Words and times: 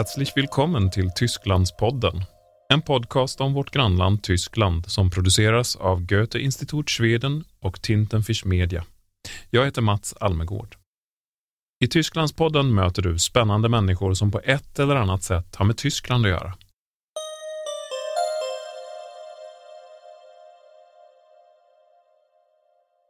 Herzlich 0.00 0.36
willkommen 0.36 0.90
till 0.90 1.10
Tysklandspodden. 1.10 2.24
En 2.72 2.82
podcast 2.82 3.40
om 3.40 3.54
vårt 3.54 3.70
grannland 3.70 4.22
Tyskland 4.22 4.86
som 4.86 5.10
produceras 5.10 5.76
av 5.76 6.06
Goethe-Institut 6.06 6.90
Schweden 6.90 7.44
och 7.60 7.82
Tintenfisch 7.82 8.46
Media. 8.46 8.84
Jag 9.50 9.64
heter 9.64 9.82
Mats 9.82 10.14
Almegård. 10.20 10.76
I 11.84 11.88
Tysklandspodden 11.88 12.74
möter 12.74 13.02
du 13.02 13.18
spännande 13.18 13.68
människor 13.68 14.14
som 14.14 14.30
på 14.30 14.40
ett 14.44 14.78
eller 14.78 14.96
annat 14.96 15.22
sätt 15.22 15.56
har 15.56 15.64
med 15.64 15.76
Tyskland 15.76 16.26
att 16.26 16.30
göra. 16.30 16.54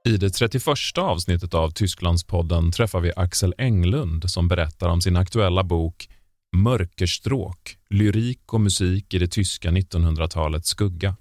I 0.09 0.17
det 0.17 0.31
31 0.31 0.65
avsnittet 0.99 1.55
av 1.55 1.71
Tysklandspodden 1.71 2.73
träffar 2.73 3.01
vi 3.01 3.13
Axel 3.17 3.55
Englund 3.59 4.31
som 4.31 4.49
berättar 4.49 4.89
om 4.89 5.01
sin 5.01 5.17
aktuella 5.17 5.63
bok 5.63 6.09
Mörkerstråk, 6.57 7.77
lyrik 7.91 8.53
och 8.53 8.61
musik 8.61 9.15
i 9.15 9.19
det 9.19 9.29
tyska 9.29 9.71
1900-talets 9.71 10.69
skugga 10.69 11.17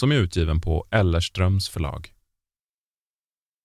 som 0.00 0.12
är 0.12 0.16
utgiven 0.16 0.60
på 0.60 0.86
Ellerströms 0.90 1.68
förlag. 1.68 2.12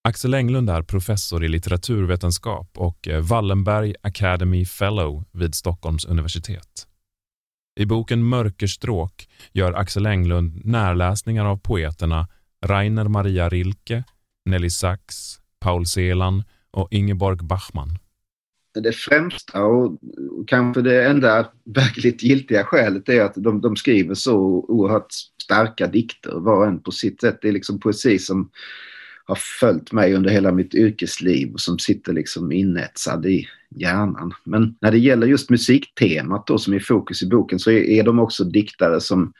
Axel 0.03 0.33
Englund 0.33 0.69
är 0.69 0.81
professor 0.81 1.43
i 1.43 1.47
litteraturvetenskap 1.47 2.77
och 2.77 3.07
eh, 3.07 3.21
Wallenberg 3.21 3.95
Academy 4.01 4.65
Fellow 4.65 5.23
vid 5.31 5.55
Stockholms 5.55 6.05
universitet. 6.05 6.87
I 7.79 7.85
boken 7.85 8.23
Mörkerstråk 8.23 9.27
gör 9.51 9.73
Axel 9.73 10.05
Englund 10.05 10.65
närläsningar 10.65 11.45
av 11.45 11.57
poeterna 11.57 12.27
Rainer 12.65 13.07
Maria 13.07 13.49
Rilke, 13.49 14.03
Nelly 14.45 14.69
Sachs, 14.69 15.39
Paul 15.59 15.85
Celan 15.85 16.43
och 16.71 16.87
Ingeborg 16.91 17.37
Bachmann. 17.41 17.97
Det 18.73 18.95
främsta 18.95 19.63
och 19.63 19.99
kanske 20.47 20.81
det 20.81 21.05
enda 21.05 21.47
verkligt 21.63 22.23
giltiga 22.23 22.63
skälet 22.63 23.09
är 23.09 23.21
att 23.21 23.33
de, 23.35 23.61
de 23.61 23.75
skriver 23.75 24.13
så 24.13 24.37
oerhört 24.67 25.13
starka 25.43 25.87
dikter 25.87 26.31
var 26.39 26.57
och 26.57 26.67
en 26.67 26.79
på 26.79 26.91
sitt 26.91 27.21
sätt. 27.21 27.39
Det 27.41 27.47
är 27.47 27.51
liksom 27.51 27.79
poesi 27.79 28.19
som 28.19 28.49
har 29.25 29.37
följt 29.59 29.91
mig 29.91 30.13
under 30.13 30.29
hela 30.29 30.51
mitt 30.51 30.75
yrkesliv 30.75 31.53
och 31.53 31.59
som 31.59 31.79
sitter 31.79 32.13
liksom 32.13 32.51
inetsad 32.51 33.25
i 33.25 33.47
hjärnan. 33.75 34.33
Men 34.43 34.75
när 34.81 34.91
det 34.91 34.97
gäller 34.97 35.27
just 35.27 35.49
musiktemat 35.49 36.47
då 36.47 36.57
som 36.57 36.73
är 36.73 36.79
fokus 36.79 37.23
i 37.23 37.29
boken 37.29 37.59
så 37.59 37.71
är, 37.71 37.83
är 37.83 38.03
de 38.03 38.19
också 38.19 38.43
diktare 38.43 39.01
som 39.01 39.33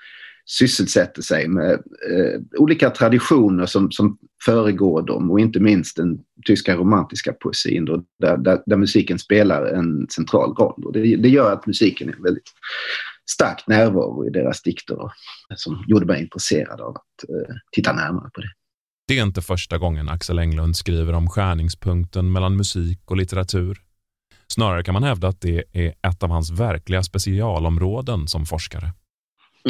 sysselsätter 0.45 1.22
sig 1.22 1.47
med 1.47 1.72
eh, 1.72 2.42
olika 2.58 2.89
traditioner 2.89 3.66
som, 3.66 3.92
som 3.92 4.17
föregår 4.45 5.02
dem 5.02 5.31
och 5.31 5.39
inte 5.39 5.59
minst 5.59 5.97
den 5.97 6.20
tyska 6.45 6.75
romantiska 6.75 7.34
poesin 7.34 7.86
då, 7.86 8.03
där, 8.20 8.38
där, 8.38 8.62
där 8.66 8.78
musiken 8.78 9.19
spelar 9.19 9.66
en 9.66 10.08
central 10.16 10.53
roll. 10.53 10.84
Och 10.86 10.94
det, 10.94 11.16
det 11.16 11.30
gör 11.30 11.53
att 11.53 11.67
musiken 11.67 12.09
är 12.09 12.23
väldigt 12.23 12.50
stark 13.31 13.64
närvaro 13.67 14.28
i 14.28 14.30
deras 14.30 14.62
dikter 14.62 15.00
och, 15.00 15.12
som 15.56 15.84
gjorde 15.88 16.06
mig 16.06 16.22
intresserad 16.22 16.81
av 16.81 16.89
att 16.89 17.30
eh, 17.30 17.56
titta 17.72 17.94
närmare 17.94 18.30
på 18.34 18.42
det. 18.42 18.50
Det 19.08 19.19
är 19.19 19.23
inte 19.23 19.42
första 19.42 19.78
gången 19.78 20.09
Axel 20.09 20.39
Englund 20.39 20.75
skriver 20.75 21.14
om 21.14 21.30
skärningspunkten 21.30 22.31
mellan 22.31 22.58
musik 22.58 23.00
och 23.06 23.17
litteratur. 23.17 23.78
Snarare 24.47 24.84
kan 24.84 24.94
man 24.94 25.03
hävda 25.03 25.28
att 25.28 25.42
det 25.42 25.64
är 25.72 25.94
ett 26.08 26.23
av 26.23 26.30
hans 26.30 26.52
verkliga 26.52 27.03
specialområden 27.03 28.28
som 28.28 28.45
forskare. 28.45 28.94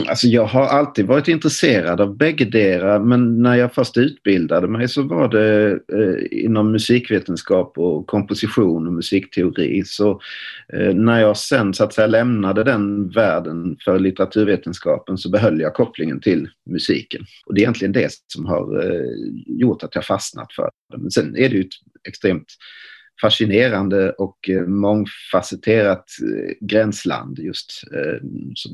Alltså 0.08 0.28
jag 0.28 0.46
har 0.46 0.66
alltid 0.66 1.06
varit 1.06 1.28
intresserad 1.28 2.02
av 2.02 2.18
bäggedera 2.18 3.00
men 3.00 3.42
när 3.42 3.56
jag 3.56 3.74
först 3.74 3.98
utbildade 3.98 4.68
mig 4.68 4.88
så 4.88 5.04
var 5.04 5.28
det 5.28 5.72
eh, 5.72 6.44
inom 6.46 6.72
musikvetenskap 6.72 7.78
och 7.78 8.08
komposition 8.08 8.88
och 8.88 8.94
musikteori. 8.94 9.84
Så 9.86 10.22
eh, 10.74 10.94
när 10.94 11.20
jag 11.20 11.38
sen 11.38 11.74
så 11.74 11.84
att 11.84 11.94
säga 11.94 12.08
lämnade 12.08 12.64
den 12.64 13.10
världen 13.10 13.78
för 13.86 14.00
litteraturvetenskapen 14.00 15.18
så 15.18 15.30
behöll 15.30 15.60
jag 15.60 15.74
kopplingen 15.74 16.20
till 16.20 16.50
musiken. 16.70 17.22
Och 17.46 17.54
det 17.54 17.60
är 17.60 17.64
egentligen 17.64 17.92
det 17.92 18.12
som 18.28 18.46
har 18.46 18.86
eh, 18.86 19.06
gjort 19.46 19.84
att 19.84 19.96
jag 19.96 20.06
fastnat 20.06 20.54
för 20.54 20.70
det. 20.92 20.98
Men 20.98 21.12
sen 21.12 21.36
är 21.36 21.50
det 21.50 21.56
ju 21.56 21.62
ett 21.62 22.08
extremt 22.08 22.48
fascinerande 23.22 24.12
och 24.12 24.50
eh, 24.50 24.62
mångfacetterat 24.62 26.06
eh, 26.22 26.68
gränsland 26.68 27.40
just 27.40 27.84
eh, 27.94 28.28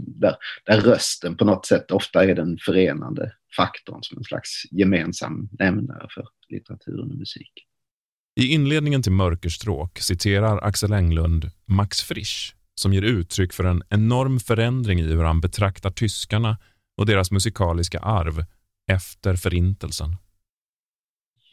där, 0.07 0.35
där 0.65 0.81
rösten 0.81 1.37
på 1.37 1.45
något 1.45 1.65
sätt 1.65 1.91
ofta 1.91 2.23
är 2.23 2.35
den 2.35 2.57
förenande 2.57 3.31
faktorn 3.55 4.03
som 4.03 4.17
en 4.17 4.23
slags 4.23 4.63
gemensam 4.71 5.49
nämnare 5.59 6.07
för 6.13 6.27
litteraturen 6.49 7.11
och 7.11 7.17
musik. 7.17 7.51
I 8.39 8.53
inledningen 8.53 9.03
till 9.03 9.11
Mörkerstråk 9.11 9.99
citerar 9.99 10.57
Axel 10.57 10.93
Englund 10.93 11.51
Max 11.65 12.01
Frisch 12.01 12.55
som 12.75 12.93
ger 12.93 13.01
uttryck 13.01 13.53
för 13.53 13.63
en 13.63 13.83
enorm 13.89 14.39
förändring 14.39 14.99
i 14.99 15.03
hur 15.03 15.23
han 15.23 15.41
betraktar 15.41 15.89
tyskarna 15.89 16.57
och 16.97 17.05
deras 17.05 17.31
musikaliska 17.31 17.99
arv 17.99 18.45
efter 18.91 19.35
Förintelsen. 19.35 20.15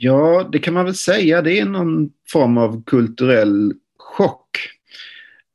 Ja, 0.04 0.48
det 0.52 0.58
kan 0.58 0.74
man 0.74 0.84
väl 0.84 0.94
säga. 0.94 1.42
Det 1.42 1.58
är 1.58 1.64
någon 1.64 2.10
form 2.32 2.58
av 2.58 2.84
kulturell 2.84 3.72
chock 3.98 4.58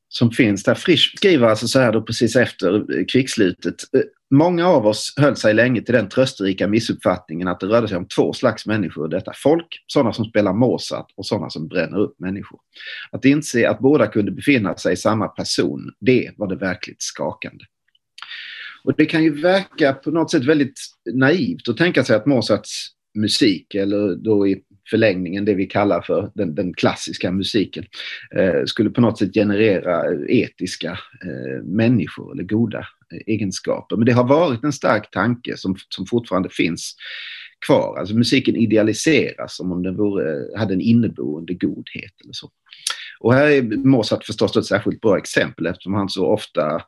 som 0.07 0.31
finns 0.31 0.63
där. 0.63 0.75
Frisch 0.75 1.13
skriver 1.17 1.47
alltså 1.47 1.67
så 1.67 1.79
här 1.79 1.91
då 1.91 2.01
precis 2.01 2.35
efter 2.35 3.05
krigsslutet. 3.07 3.75
Eh, 3.93 4.01
många 4.31 4.67
av 4.67 4.87
oss 4.87 5.13
höll 5.17 5.35
sig 5.35 5.53
länge 5.53 5.81
till 5.81 5.93
den 5.93 6.09
trösterika 6.09 6.67
missuppfattningen 6.67 7.47
att 7.47 7.59
det 7.59 7.67
rörde 7.67 7.87
sig 7.87 7.97
om 7.97 8.07
två 8.07 8.33
slags 8.33 8.65
människor 8.65 9.07
i 9.07 9.09
detta 9.09 9.31
folk. 9.35 9.83
Sådana 9.87 10.13
som 10.13 10.25
spelar 10.25 10.53
Mozart 10.53 11.13
och 11.15 11.25
sådana 11.25 11.49
som 11.49 11.67
bränner 11.67 11.99
upp 11.99 12.19
människor. 12.19 12.59
Att 13.11 13.25
inse 13.25 13.69
att 13.69 13.79
båda 13.79 14.07
kunde 14.07 14.31
befinna 14.31 14.75
sig 14.75 14.93
i 14.93 14.97
samma 14.97 15.27
person, 15.27 15.93
det 15.99 16.31
var 16.37 16.47
det 16.47 16.55
verkligt 16.55 17.01
skakande. 17.01 17.65
Och 18.83 18.93
det 18.97 19.05
kan 19.05 19.23
ju 19.23 19.41
verka 19.41 19.93
på 19.93 20.11
något 20.11 20.31
sätt 20.31 20.45
väldigt 20.45 20.79
naivt 21.13 21.69
att 21.69 21.77
tänka 21.77 22.03
sig 22.03 22.15
att 22.15 22.25
Mozarts 22.25 22.98
musik 23.19 23.75
eller 23.75 24.15
då 24.15 24.47
i 24.47 24.61
förlängningen 24.89 25.45
det 25.45 25.53
vi 25.53 25.65
kallar 25.65 26.01
för 26.01 26.31
den, 26.35 26.55
den 26.55 26.73
klassiska 26.73 27.31
musiken 27.31 27.85
eh, 28.35 28.65
skulle 28.65 28.89
på 28.89 29.01
något 29.01 29.19
sätt 29.19 29.33
generera 29.33 30.13
eh, 30.13 30.19
etiska 30.27 30.91
eh, 31.25 31.63
människor 31.63 32.33
eller 32.33 32.43
goda 32.43 32.79
eh, 32.79 33.19
egenskaper. 33.25 33.95
Men 33.95 34.05
det 34.05 34.11
har 34.11 34.27
varit 34.27 34.63
en 34.63 34.73
stark 34.73 35.11
tanke 35.11 35.57
som, 35.57 35.75
som 35.89 36.05
fortfarande 36.05 36.49
finns 36.49 36.95
kvar. 37.65 37.97
Alltså 37.97 38.15
musiken 38.15 38.55
idealiseras 38.55 39.55
som 39.55 39.71
om 39.71 39.83
den 39.83 39.97
vore, 39.97 40.31
eh, 40.31 40.59
hade 40.59 40.73
en 40.73 40.81
inneboende 40.81 41.53
godhet 41.53 42.13
eller 42.23 42.33
så. 42.33 42.49
Och 43.19 43.33
här 43.33 43.47
är 43.47 43.61
Mozart 43.61 44.23
förstås 44.23 44.57
ett 44.57 44.65
särskilt 44.65 45.01
bra 45.01 45.17
exempel 45.17 45.65
eftersom 45.65 45.93
han 45.93 46.09
så 46.09 46.25
ofta 46.25 46.81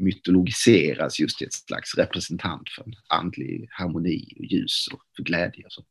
mytologiseras 0.00 1.20
just 1.20 1.38
till 1.38 1.46
ett 1.46 1.52
slags 1.52 1.94
representant 1.94 2.68
för 2.68 2.84
en 2.84 2.94
andlig 3.08 3.68
harmoni 3.70 4.34
och 4.38 4.44
ljus 4.44 4.88
och 4.92 5.00
för 5.16 5.22
glädje. 5.22 5.64
Och 5.64 5.72
så. 5.72 5.82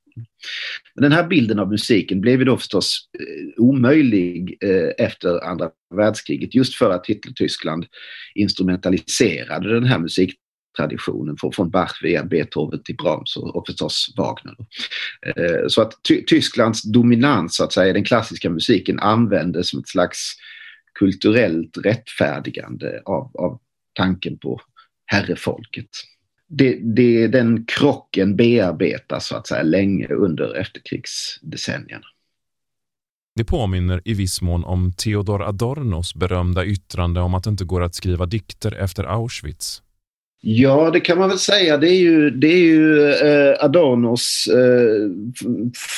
Men 0.96 1.02
den 1.02 1.12
här 1.12 1.28
bilden 1.28 1.60
av 1.60 1.70
musiken 1.70 2.22
blev 2.22 2.40
ju 2.40 2.46
då 2.46 2.58
förstås 2.58 3.10
eh, 3.20 3.64
omöjlig 3.64 4.58
eh, 4.62 5.06
efter 5.06 5.44
andra 5.46 5.70
världskriget 5.96 6.56
just 6.56 6.76
för 6.76 6.92
att 6.92 7.06
Hitler-Tyskland 7.06 7.86
instrumentaliserade 8.36 9.74
den 9.74 9.86
här 9.86 10.00
musiktraditionen 10.00 11.38
från 11.54 11.70
Bach 11.70 12.00
via 12.04 12.24
Beethoven 12.24 12.84
till 12.84 12.96
Brahms 12.96 13.38
och, 13.38 13.68
förstås 13.68 14.14
Wagner. 14.18 14.56
Eh, 15.36 15.68
så 15.68 15.82
att 15.82 15.94
Tysklands 16.28 16.84
dominans 16.84 17.56
så 17.56 17.64
att 17.64 17.74
säga 17.74 17.90
i 17.90 17.94
den 17.94 18.04
klassiska 18.04 18.50
musiken 18.50 19.00
användes 19.00 19.70
som 19.70 19.80
ett 19.80 19.90
slags 19.90 20.36
kulturellt 21.00 21.78
rättfärdigande 21.78 23.02
av, 23.06 23.32
av 23.34 23.60
tanken 24.00 24.38
på 24.38 24.62
herrefolket. 25.06 25.90
Det, 26.48 26.80
det, 26.96 27.28
den 27.28 27.66
krocken 27.66 28.36
bearbetas 28.36 29.28
så 29.28 29.36
att 29.36 29.48
säga 29.48 29.64
länge 29.64 30.08
under 30.08 30.56
efterkrigsdecennierna. 30.56 32.06
Det 33.36 33.44
påminner 33.44 34.02
i 34.06 34.14
viss 34.14 34.42
mån 34.42 34.64
om 34.64 34.94
Theodor 34.94 35.44
Adornos 35.44 36.16
berömda 36.16 36.66
yttrande 36.66 37.22
om 37.22 37.34
att 37.34 37.44
det 37.44 37.50
inte 37.50 37.66
går 37.66 37.84
att 37.84 37.96
skriva 37.96 38.26
dikter 38.26 38.76
efter 38.76 39.04
Auschwitz. 39.04 39.84
Ja, 40.42 40.92
det 40.92 41.00
kan 41.00 41.18
man 41.18 41.30
väl 41.30 41.38
säga. 41.38 41.78
Det 41.78 41.90
är 41.90 42.00
ju, 42.00 42.30
det 42.30 42.48
är 42.48 42.60
ju 42.60 43.12
eh, 43.12 43.64
Adornos 43.64 44.48
eh, 44.48 45.10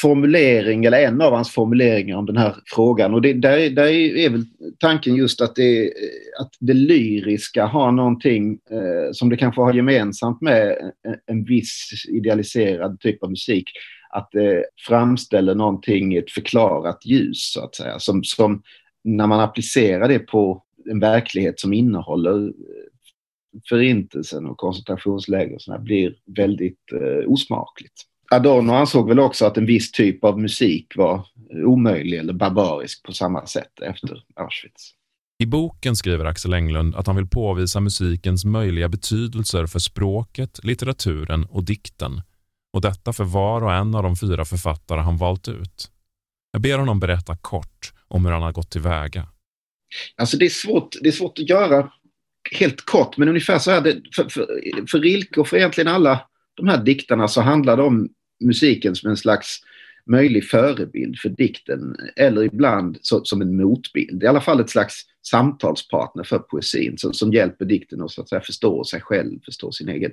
formulering, 0.01 0.85
eller 0.85 0.99
en 0.99 1.21
av 1.21 1.33
hans 1.33 1.51
formuleringar 1.51 2.17
om 2.17 2.25
den 2.25 2.37
här 2.37 2.55
frågan. 2.65 3.13
Och 3.13 3.21
det, 3.21 3.33
där, 3.33 3.69
där 3.69 3.87
är 4.17 4.29
väl 4.29 4.45
tanken 4.77 5.15
just 5.15 5.41
att 5.41 5.55
det, 5.55 5.93
att 6.39 6.51
det 6.59 6.73
lyriska 6.73 7.65
har 7.65 7.91
någonting 7.91 8.59
eh, 8.71 9.11
som 9.11 9.29
det 9.29 9.37
kanske 9.37 9.61
har 9.61 9.73
gemensamt 9.73 10.41
med 10.41 10.77
en, 11.03 11.15
en 11.25 11.43
viss 11.43 12.05
idealiserad 12.09 12.99
typ 12.99 13.23
av 13.23 13.29
musik. 13.29 13.69
Att 14.09 14.35
eh, 14.35 14.41
det 14.41 14.65
framställer 14.87 15.55
någonting 15.55 16.13
i 16.13 16.17
ett 16.17 16.31
förklarat 16.31 17.05
ljus, 17.05 17.51
så 17.53 17.63
att 17.63 17.75
säga. 17.75 17.99
Som, 17.99 18.23
som 18.23 18.61
när 19.03 19.27
man 19.27 19.39
applicerar 19.39 20.07
det 20.07 20.19
på 20.19 20.63
en 20.89 20.99
verklighet 20.99 21.59
som 21.59 21.73
innehåller 21.73 22.47
eh, 22.47 22.90
förintelsen 23.69 24.45
och 24.45 24.57
koncentrationsläger 24.57 25.77
blir 25.77 26.15
väldigt 26.25 26.91
eh, 26.93 27.31
osmakligt. 27.31 27.93
Adorno 28.31 28.73
ansåg 28.73 29.07
väl 29.07 29.19
också 29.19 29.45
att 29.45 29.57
en 29.57 29.65
viss 29.65 29.91
typ 29.91 30.23
av 30.23 30.39
musik 30.39 30.93
var 30.95 31.25
omöjlig 31.65 32.17
eller 32.19 32.33
barbarisk 32.33 33.03
på 33.03 33.11
samma 33.11 33.45
sätt 33.45 33.81
efter 33.81 34.23
Auschwitz. 34.35 34.93
I 35.39 35.45
boken 35.45 35.95
skriver 35.95 36.25
Axel 36.25 36.53
Englund 36.53 36.95
att 36.95 37.07
han 37.07 37.15
vill 37.15 37.27
påvisa 37.27 37.79
musikens 37.79 38.45
möjliga 38.45 38.89
betydelser 38.89 39.65
för 39.65 39.79
språket, 39.79 40.59
litteraturen 40.63 41.45
och 41.45 41.63
dikten 41.63 42.21
och 42.73 42.81
detta 42.81 43.13
för 43.13 43.23
var 43.23 43.63
och 43.63 43.73
en 43.73 43.95
av 43.95 44.03
de 44.03 44.15
fyra 44.15 44.45
författare 44.45 45.01
han 45.01 45.17
valt 45.17 45.47
ut. 45.47 45.91
Jag 46.51 46.61
ber 46.61 46.77
honom 46.77 46.99
berätta 46.99 47.37
kort 47.37 47.93
om 48.07 48.25
hur 48.25 48.31
han 48.31 48.41
har 48.41 48.51
gått 48.51 48.71
tillväga. 48.71 49.27
Alltså 50.15 50.37
det 50.37 50.45
är 50.45 50.49
svårt, 50.49 50.95
det 51.01 51.07
är 51.07 51.11
svårt 51.11 51.39
att 51.39 51.49
göra 51.49 51.91
helt 52.51 52.85
kort, 52.85 53.17
men 53.17 53.29
ungefär 53.29 53.59
så 53.59 53.71
här. 53.71 53.81
Det, 53.81 54.01
för, 54.15 54.29
för, 54.29 54.47
för 54.87 54.99
Rilke 54.99 55.39
och 55.39 55.47
för 55.47 55.57
egentligen 55.57 55.87
alla 55.87 56.21
de 56.53 56.67
här 56.67 56.83
diktarna 56.83 57.27
så 57.27 57.41
handlar 57.41 57.77
det 57.77 57.83
om 57.83 58.09
musiken 58.43 58.95
som 58.95 59.09
en 59.09 59.17
slags 59.17 59.59
möjlig 60.05 60.49
förebild 60.49 61.19
för 61.19 61.29
dikten 61.29 61.95
eller 62.15 62.43
ibland 62.43 62.97
så, 63.01 63.25
som 63.25 63.41
en 63.41 63.57
motbild. 63.57 64.23
I 64.23 64.27
alla 64.27 64.41
fall 64.41 64.59
ett 64.59 64.69
slags 64.69 65.01
samtalspartner 65.21 66.23
för 66.23 66.39
poesin 66.39 66.97
som, 66.97 67.13
som 67.13 67.33
hjälper 67.33 67.65
dikten 67.65 68.01
att, 68.01 68.11
så 68.11 68.21
att 68.21 68.29
säga, 68.29 68.41
förstå 68.41 68.83
sig 68.83 69.01
själv, 69.01 69.39
förstå 69.45 69.71
sin 69.71 69.89
egen 69.89 70.11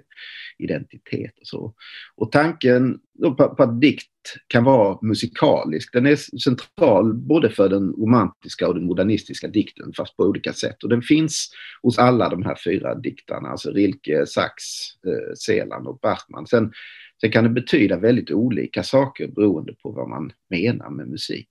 identitet. 0.58 1.38
Och, 1.40 1.46
så. 1.46 1.74
och 2.16 2.32
tanken 2.32 2.98
på, 3.22 3.34
på 3.34 3.62
att 3.62 3.80
dikt 3.80 4.08
kan 4.46 4.64
vara 4.64 4.98
musikalisk, 5.02 5.92
den 5.92 6.06
är 6.06 6.16
central 6.38 7.14
både 7.14 7.50
för 7.50 7.68
den 7.68 7.92
romantiska 7.92 8.68
och 8.68 8.74
den 8.74 8.84
modernistiska 8.84 9.48
dikten 9.48 9.92
fast 9.96 10.16
på 10.16 10.24
olika 10.24 10.52
sätt. 10.52 10.82
Och 10.82 10.88
den 10.88 11.02
finns 11.02 11.50
hos 11.82 11.98
alla 11.98 12.28
de 12.28 12.42
här 12.42 12.56
fyra 12.64 12.94
diktarna, 12.94 13.48
alltså 13.48 13.70
Rilke, 13.70 14.26
Sachs, 14.26 14.96
eh, 15.06 15.34
Seland 15.34 15.86
och 15.86 15.98
Bachmann. 15.98 16.46
Sen 16.46 16.72
Sen 17.20 17.30
kan 17.30 17.44
det 17.44 17.50
betyda 17.50 17.96
väldigt 17.96 18.30
olika 18.30 18.82
saker 18.82 19.28
beroende 19.28 19.72
på 19.72 19.90
vad 19.90 20.08
man 20.08 20.32
menar 20.50 20.90
med 20.90 21.08
musik. 21.08 21.48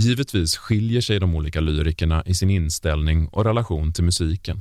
Givetvis 0.00 0.56
skiljer 0.56 1.00
sig 1.00 1.20
de 1.20 1.34
olika 1.34 1.60
lyrikerna 1.60 2.22
i 2.26 2.34
sin 2.34 2.50
inställning 2.50 3.28
och 3.28 3.44
relation 3.44 3.92
till 3.92 4.04
musiken. 4.04 4.60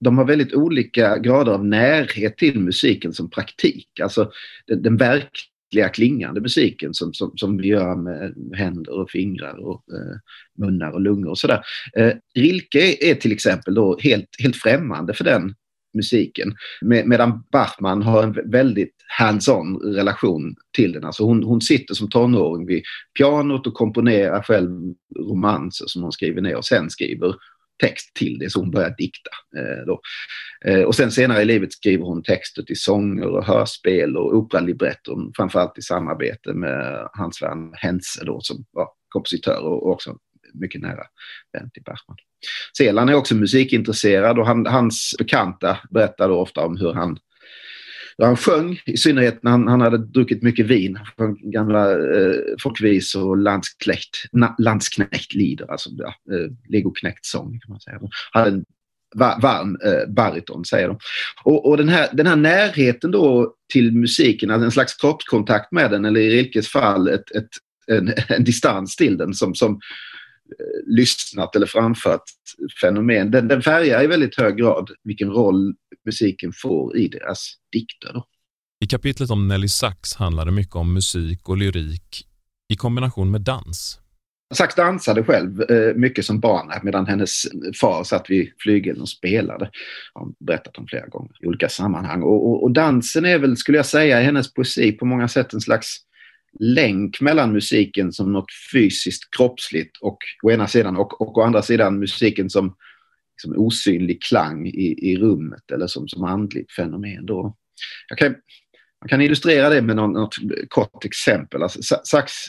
De 0.00 0.18
har 0.18 0.24
väldigt 0.24 0.54
olika 0.54 1.18
grader 1.18 1.52
av 1.52 1.64
närhet 1.64 2.36
till 2.36 2.60
musiken 2.60 3.12
som 3.12 3.30
praktik. 3.30 4.00
Alltså 4.02 4.30
den, 4.66 4.82
den 4.82 4.96
verkliga 4.96 5.88
klingande 5.92 6.40
musiken 6.40 6.94
som, 6.94 7.14
som, 7.14 7.32
som 7.36 7.56
vi 7.56 7.68
gör 7.68 7.96
med 7.96 8.34
händer 8.58 9.00
och 9.00 9.10
fingrar 9.10 9.64
och 9.64 9.84
eh, 9.92 10.16
munnar 10.58 10.90
och 10.90 11.00
lungor 11.00 11.30
och 11.30 11.38
sådär. 11.38 11.62
Eh, 11.96 12.12
Rilke 12.34 12.96
är 13.10 13.14
till 13.14 13.32
exempel 13.32 13.74
då 13.74 13.98
helt, 13.98 14.28
helt 14.42 14.56
främmande 14.56 15.14
för 15.14 15.24
den 15.24 15.54
musiken. 15.94 16.54
Med, 16.80 17.06
medan 17.06 17.42
Bachmann 17.52 18.02
har 18.02 18.22
en 18.22 18.50
väldigt 18.50 18.94
hands-on 19.18 19.94
relation 19.94 20.56
till 20.76 20.92
den. 20.92 21.04
Alltså 21.04 21.24
hon, 21.24 21.42
hon 21.42 21.60
sitter 21.60 21.94
som 21.94 22.10
tonåring 22.10 22.66
vid 22.66 22.82
pianot 23.18 23.66
och 23.66 23.74
komponerar 23.74 24.42
själv 24.42 24.70
romanser 25.18 25.86
som 25.86 26.02
hon 26.02 26.12
skriver 26.12 26.40
ner 26.40 26.56
och 26.56 26.64
sen 26.64 26.90
skriver 26.90 27.34
text 27.82 28.14
till 28.14 28.38
det, 28.38 28.50
så 28.50 28.60
hon 28.60 28.70
börjar 28.70 28.94
dikta. 28.98 29.30
Eh, 29.56 29.86
då. 29.86 30.00
Eh, 30.64 30.82
och 30.82 30.94
sen 30.94 31.10
senare 31.10 31.42
i 31.42 31.44
livet 31.44 31.72
skriver 31.72 32.04
hon 32.04 32.22
texter 32.22 32.62
till 32.62 32.80
sånger 32.80 33.26
och 33.26 33.44
hörspel 33.44 34.16
och 34.16 34.34
operalibretton, 34.36 35.32
framförallt 35.36 35.78
i 35.78 35.82
samarbete 35.82 36.52
med 36.52 37.08
hans 37.12 37.42
vän 37.42 37.72
Hense 37.74 38.24
då, 38.24 38.40
som 38.40 38.64
var 38.70 38.88
kompositör 39.08 39.60
och 39.60 39.90
också 39.90 40.16
mycket 40.54 40.80
nära 40.80 41.02
vän 41.52 41.70
till 41.70 41.82
Bachmann. 41.82 42.16
Selan 42.76 43.08
är 43.08 43.14
också 43.14 43.34
musikintresserad 43.34 44.38
och 44.38 44.46
han, 44.46 44.66
hans 44.66 45.14
bekanta 45.18 45.78
berättar 45.90 46.28
då 46.28 46.40
ofta 46.40 46.66
om 46.66 46.76
hur 46.76 46.92
han 46.92 47.18
hur 48.18 48.24
han 48.24 48.36
sjöng, 48.36 48.80
i 48.86 48.96
synnerhet 48.96 49.42
när 49.42 49.50
han, 49.50 49.68
han 49.68 49.80
hade 49.80 49.98
druckit 49.98 50.42
mycket 50.42 50.66
vin. 50.66 50.98
Från 51.16 51.50
gamla 51.50 51.90
eh, 51.90 52.34
folkvisor 52.62 53.28
och 53.28 53.36
landsknäkt, 53.36 54.16
landsknäktlieder, 54.58 55.70
alltså 55.70 55.90
ja, 55.92 56.08
eh, 56.08 56.50
legoknäktsång 56.68 57.60
kan 57.60 57.70
man 57.70 57.80
säga. 57.80 57.98
Han 58.32 58.42
hade 58.42 58.56
en 58.56 58.64
varm 59.16 59.78
eh, 59.84 60.08
bariton, 60.08 60.64
säger 60.64 60.88
de. 60.88 60.98
Och, 61.44 61.68
och 61.68 61.76
den, 61.76 61.88
här, 61.88 62.08
den 62.12 62.26
här 62.26 62.36
närheten 62.36 63.10
då 63.10 63.54
till 63.72 63.92
musiken, 63.92 64.50
alltså 64.50 64.64
en 64.64 64.70
slags 64.70 64.94
kroppskontakt 64.94 65.72
med 65.72 65.90
den, 65.90 66.04
eller 66.04 66.20
i 66.20 66.30
Rilkes 66.30 66.68
fall 66.68 67.08
ett, 67.08 67.30
ett, 67.36 67.48
en, 67.86 68.12
en 68.28 68.44
distans 68.44 68.96
till 68.96 69.16
den 69.16 69.34
som, 69.34 69.54
som 69.54 69.80
lyssnat 70.86 71.56
eller 71.56 71.66
framfört 71.66 72.22
fenomen. 72.80 73.30
Den, 73.30 73.48
den 73.48 73.62
färgar 73.62 74.04
i 74.04 74.06
väldigt 74.06 74.36
hög 74.36 74.56
grad 74.56 74.90
vilken 75.04 75.30
roll 75.30 75.74
musiken 76.04 76.52
får 76.52 76.96
i 76.96 77.08
deras 77.08 77.54
dikter. 77.72 78.12
Då. 78.12 78.26
I 78.84 78.86
kapitlet 78.86 79.30
om 79.30 79.48
Nelly 79.48 79.68
Sachs 79.68 80.14
handlar 80.14 80.44
det 80.44 80.52
mycket 80.52 80.76
om 80.76 80.94
musik 80.94 81.48
och 81.48 81.56
lyrik 81.56 82.26
i 82.72 82.76
kombination 82.76 83.30
med 83.30 83.40
dans. 83.40 83.98
Sachs 84.54 84.74
dansade 84.74 85.24
själv 85.24 85.62
eh, 85.62 85.94
mycket 85.94 86.24
som 86.24 86.40
barn 86.40 86.72
medan 86.82 87.06
hennes 87.06 87.46
far 87.80 88.04
satt 88.04 88.30
vid 88.30 88.52
flygeln 88.58 89.00
och 89.00 89.08
spelade. 89.08 89.70
Har 90.14 90.28
berättat 90.46 90.78
om 90.78 90.86
flera 90.86 91.06
gånger 91.06 91.32
i 91.40 91.46
olika 91.46 91.68
sammanhang. 91.68 92.22
Och, 92.22 92.48
och, 92.48 92.62
och, 92.62 92.72
dansen 92.72 93.24
är 93.24 93.38
väl, 93.38 93.56
skulle 93.56 93.78
jag 93.78 93.86
säga, 93.86 94.20
i 94.20 94.24
hennes 94.24 94.54
poesi 94.54 94.92
på 94.92 95.04
många 95.04 95.28
sätt 95.28 95.52
en 95.52 95.60
slags 95.60 95.96
länk 96.60 97.20
mellan 97.20 97.52
musiken 97.52 98.12
som 98.12 98.32
något 98.32 98.52
fysiskt 98.72 99.36
kroppsligt 99.36 99.96
och 100.00 100.18
å 100.42 100.50
ena 100.50 100.66
sidan 100.66 100.96
och, 100.96 101.20
och 101.20 101.38
å 101.38 101.42
andra 101.42 101.62
sidan 101.62 101.98
musiken 101.98 102.50
som 102.50 102.76
liksom 103.36 103.64
osynlig 103.66 104.22
klang 104.22 104.66
i, 104.66 105.10
i 105.10 105.16
rummet 105.16 105.70
eller 105.70 105.86
som, 105.86 106.08
som 106.08 106.24
andligt 106.24 106.72
fenomen. 106.72 107.26
Då. 107.26 107.56
Jag 108.08 108.18
kan, 108.18 108.34
man 109.00 109.08
kan 109.08 109.20
illustrera 109.20 109.68
det 109.68 109.82
med 109.82 109.96
något, 109.96 110.12
något 110.12 110.34
kort 110.68 111.04
exempel. 111.04 111.62
Alltså, 111.62 112.00
Sachs 112.04 112.46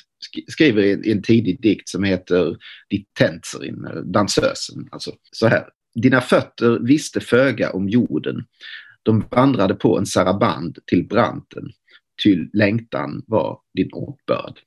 skriver 0.47 0.83
i 0.83 1.11
en 1.11 1.21
tidig 1.21 1.61
dikt 1.61 1.89
som 1.89 2.03
heter 2.03 2.57
Die 2.89 3.05
Tänzerin, 3.17 3.87
dansösen. 4.05 4.87
Alltså 4.91 5.11
så 5.31 5.47
här. 5.47 5.65
Dina 5.95 6.21
fötter 6.21 6.79
visste 6.79 7.19
föga 7.19 7.71
om 7.71 7.89
jorden. 7.89 8.45
De 9.03 9.25
vandrade 9.31 9.75
på 9.75 9.97
en 9.97 10.05
saraband 10.05 10.77
till 10.85 11.07
branten 11.07 11.71
till 12.23 12.49
längtan 12.53 13.23
var 13.27 13.59
din 13.73 13.93
åtbörd. 13.93 14.59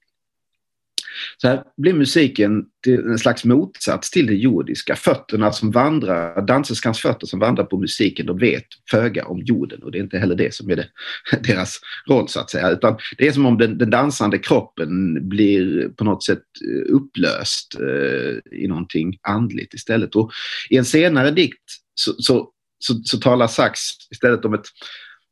Så 1.36 1.48
här 1.48 1.62
blir 1.76 1.92
musiken 1.92 2.64
en 2.86 3.18
slags 3.18 3.44
motsats 3.44 4.10
till 4.10 4.26
det 4.26 4.34
jordiska. 4.34 4.96
Fötterna 4.96 5.52
som 5.52 5.70
vandrar, 5.70 6.46
danserskans 6.46 7.00
fötter 7.00 7.26
som 7.26 7.40
vandrar 7.40 7.64
på 7.64 7.78
musiken, 7.78 8.26
de 8.26 8.38
vet 8.38 8.64
föga 8.90 9.26
om 9.26 9.42
jorden 9.42 9.82
och 9.82 9.92
det 9.92 9.98
är 9.98 10.02
inte 10.02 10.18
heller 10.18 10.34
det 10.34 10.54
som 10.54 10.70
är 10.70 10.76
det, 10.76 10.88
deras 11.42 11.80
roll 12.08 12.28
så 12.28 12.40
att 12.40 12.50
säga. 12.50 12.70
Utan 12.70 12.98
det 13.18 13.28
är 13.28 13.32
som 13.32 13.46
om 13.46 13.58
den, 13.58 13.78
den 13.78 13.90
dansande 13.90 14.38
kroppen 14.38 15.28
blir 15.28 15.88
på 15.88 16.04
något 16.04 16.24
sätt 16.24 16.42
eh, 16.64 16.94
upplöst 16.94 17.74
eh, 17.80 18.58
i 18.58 18.68
någonting 18.68 19.18
andligt 19.22 19.74
istället. 19.74 20.16
Och 20.16 20.30
I 20.70 20.76
en 20.76 20.84
senare 20.84 21.30
dikt 21.30 21.64
så, 21.94 22.12
så, 22.12 22.50
så, 22.78 22.94
så 23.04 23.18
talar 23.18 23.46
Sachs 23.46 24.08
istället 24.10 24.44
om 24.44 24.54
ett 24.54 24.66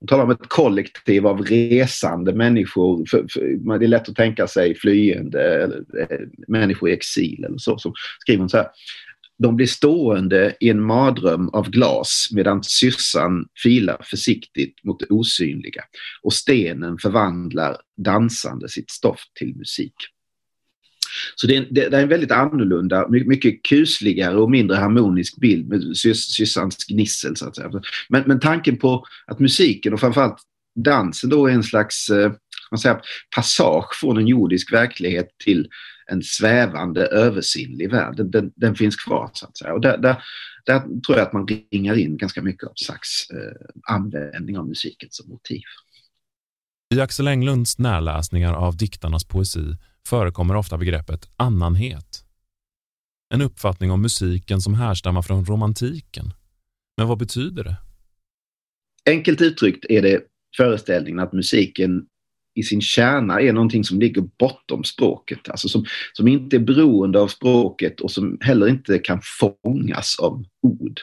talar 0.06 0.24
om 0.24 0.30
ett 0.30 0.48
kollektiv 0.48 1.26
av 1.26 1.42
resande 1.42 2.32
människor. 2.32 3.06
För, 3.06 3.26
för, 3.30 3.78
det 3.78 3.86
är 3.86 3.88
lätt 3.88 4.08
att 4.08 4.16
tänka 4.16 4.46
sig 4.46 4.74
flyende 4.74 5.62
eller, 5.64 5.84
eh, 6.00 6.18
människor 6.48 6.88
i 6.88 6.92
exil 6.92 7.44
eller 7.44 7.58
så. 7.58 7.78
Så 7.78 7.92
skriver 8.20 8.40
hon 8.40 8.48
så 8.48 8.56
här. 8.56 8.68
De 9.38 9.56
blir 9.56 9.66
stående 9.66 10.56
i 10.60 10.70
en 10.70 10.82
mardröm 10.82 11.48
av 11.48 11.70
glas 11.70 12.28
medan 12.32 12.64
syrsan 12.64 13.46
filar 13.62 14.02
försiktigt 14.04 14.84
mot 14.84 15.00
det 15.00 15.06
osynliga 15.06 15.82
och 16.22 16.32
stenen 16.32 16.98
förvandlar 16.98 17.76
dansande 17.96 18.68
sitt 18.68 18.90
stoft 18.90 19.34
till 19.34 19.56
musik. 19.56 19.94
Så 21.34 21.46
det 21.46 21.56
är, 21.56 21.66
det, 21.70 21.96
är 21.96 22.02
en 22.02 22.08
väldigt 22.08 22.32
annorlunda, 22.32 23.08
mycket 23.08 23.62
kusligare 23.62 24.36
och 24.36 24.50
mindre 24.50 24.76
harmonisk 24.76 25.36
bild 25.36 25.68
med 25.68 25.96
syssans 25.96 26.84
gnissel 26.84 27.36
så 27.36 27.48
att 27.48 27.56
säga. 27.56 27.70
Men, 28.08 28.22
men 28.26 28.40
tanken 28.40 28.76
på 28.76 29.04
att 29.26 29.38
musiken 29.38 29.92
och 29.92 30.00
framförallt 30.00 30.38
dansen 30.84 31.30
då 31.30 31.46
är 31.46 31.52
en 31.52 31.62
slags 31.62 32.10
eh, 32.10 32.32
man 32.70 32.78
säger, 32.78 33.00
passage 33.36 33.94
från 34.00 34.18
en 34.18 34.26
jordisk 34.26 34.72
verklighet 34.72 35.28
till 35.44 35.68
en 36.06 36.22
svävande 36.22 37.06
översinnlig 37.06 37.90
värld. 37.90 38.16
Den, 38.16 38.30
den, 38.30 38.52
den 38.56 38.74
finns 38.74 38.96
kvar 38.96 39.30
så 39.32 39.46
att 39.46 39.58
säga. 39.58 39.72
Och 39.72 39.80
där, 39.80 39.98
där, 39.98 40.22
där, 40.66 40.80
tror 40.80 41.18
jag 41.18 41.26
att 41.26 41.32
man 41.32 41.46
ringar 41.46 41.98
in 41.98 42.16
ganska 42.16 42.42
mycket 42.42 42.68
av 42.68 42.72
Sachs 42.86 43.30
eh, 43.30 43.94
användning 43.94 44.58
av 44.58 44.68
musiken 44.68 45.08
som 45.12 45.28
motiv. 45.28 45.62
I 46.94 47.00
Axel 47.00 47.28
Englunds 47.28 47.78
närläsningar 47.78 48.54
av 48.54 48.76
diktarnas 48.76 49.24
poesi 49.24 49.76
förekommer 50.08 50.56
ofta 50.56 50.78
begreppet 50.78 51.28
annanhet. 51.36 52.24
En 53.34 53.42
uppfattning 53.42 53.90
om 53.90 54.02
musiken 54.02 54.60
som 54.60 54.74
härstammar 54.74 55.22
från 55.22 55.44
romantiken. 55.44 56.32
Men 56.96 57.08
vad 57.08 57.18
betyder 57.18 57.64
det? 57.64 57.76
Enkelt 59.10 59.40
uttryckt 59.40 59.84
är 59.88 60.02
det 60.02 60.20
föreställningen 60.56 61.20
att 61.20 61.32
musiken 61.32 62.06
i 62.54 62.62
sin 62.62 62.80
kärna 62.80 63.40
är 63.40 63.52
någonting 63.52 63.84
som 63.84 64.00
ligger 64.00 64.22
bortom 64.38 64.84
språket. 64.84 65.48
Alltså 65.48 65.68
som, 65.68 65.84
som 66.12 66.28
inte 66.28 66.56
är 66.56 66.60
beroende 66.60 67.20
av 67.20 67.28
språket 67.28 68.00
och 68.00 68.10
som 68.10 68.38
heller 68.40 68.68
inte 68.68 68.98
kan 68.98 69.20
fångas 69.22 70.18
av 70.18 70.44
ord. 70.62 71.00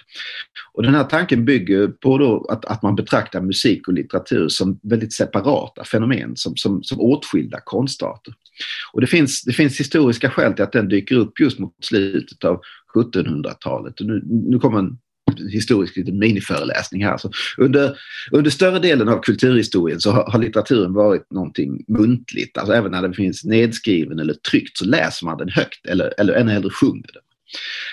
Och 0.73 0.83
den 0.83 0.95
här 0.95 1.03
tanken 1.03 1.45
bygger 1.45 1.87
på 1.87 2.17
då 2.17 2.45
att, 2.49 2.65
att 2.65 2.81
man 2.81 2.95
betraktar 2.95 3.41
musik 3.41 3.87
och 3.87 3.93
litteratur 3.93 4.47
som 4.47 4.79
väldigt 4.83 5.13
separata 5.13 5.83
fenomen, 5.83 6.35
som, 6.35 6.55
som, 6.55 6.83
som 6.83 7.01
åtskilda 7.01 7.59
konstarter. 7.59 8.33
Och 8.93 9.01
det 9.01 9.07
finns, 9.07 9.41
det 9.41 9.53
finns 9.53 9.79
historiska 9.79 10.29
skäl 10.29 10.53
till 10.53 10.63
att 10.63 10.71
den 10.71 10.87
dyker 10.87 11.15
upp 11.15 11.39
just 11.39 11.59
mot 11.59 11.75
slutet 11.81 12.43
av 12.43 12.61
1700-talet. 12.95 13.93
Nu, 13.99 14.21
nu 14.25 14.59
kommer 14.59 14.79
en 14.79 14.97
historisk 15.51 15.97
liten 15.97 16.19
miniföreläsning 16.19 17.05
här. 17.05 17.17
Så 17.17 17.31
under, 17.57 17.97
under 18.31 18.51
större 18.51 18.79
delen 18.79 19.09
av 19.09 19.21
kulturhistorien 19.21 20.01
så 20.01 20.11
har, 20.11 20.31
har, 20.31 20.39
litteraturen 20.39 20.93
varit 20.93 21.31
någonting 21.31 21.85
muntligt. 21.87 22.57
Alltså 22.57 22.73
även 22.73 22.91
när 22.91 23.01
den 23.01 23.13
finns 23.13 23.43
nedskriven 23.43 24.19
eller 24.19 24.33
tryckt 24.33 24.77
så 24.77 24.85
läser 24.85 25.25
man 25.25 25.37
den 25.37 25.49
högt 25.49 25.85
eller, 25.85 26.13
eller 26.17 26.33
ännu 26.33 26.51
hellre 26.51 26.69
sjunger 26.69 27.09
den. 27.13 27.21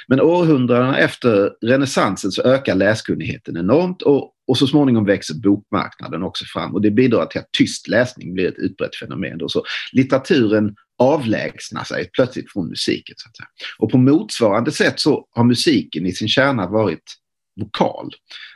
Men 0.09 0.21
århundradena 0.21 0.99
efter 0.99 1.51
renässansen 1.67 2.33
så 2.33 2.43
ökar 2.43 2.75
läskunnigheten 2.75 3.57
enormt 3.57 4.03
och, 4.03 4.35
och 4.49 4.59
så 4.59 4.67
småningom 4.67 5.05
växer 5.05 5.35
bokmarknaden 5.35 6.23
också 6.23 6.45
fram 6.45 6.75
och 6.75 6.83
det 6.83 6.91
bidrar 6.91 7.27
till 7.27 7.41
att 7.41 7.53
tyst 7.53 7.89
läsning 7.89 8.35
blir 8.35 8.49
ett 8.49 8.59
utbrett 8.59 8.97
fenomen. 8.97 9.43
Och 9.43 9.51
Så 9.51 9.65
litteraturen 9.93 10.75
avlägsnar 10.99 11.85
sig 11.85 12.11
plötsligt 12.13 12.53
från 12.53 12.69
musiken. 12.69 13.15
Så 13.19 13.29
att 13.29 13.37
säga. 13.37 13.49
Och 13.79 13.91
på 13.91 13.99
motsvarande 13.99 14.73
sätt 14.73 15.01
så 15.01 15.27
har 15.31 15.45
musiken 15.45 16.07
i 16.07 16.13
sin 16.13 16.29
kärna 16.29 16.67
varit 16.67 17.03
vokal. 17.61 18.11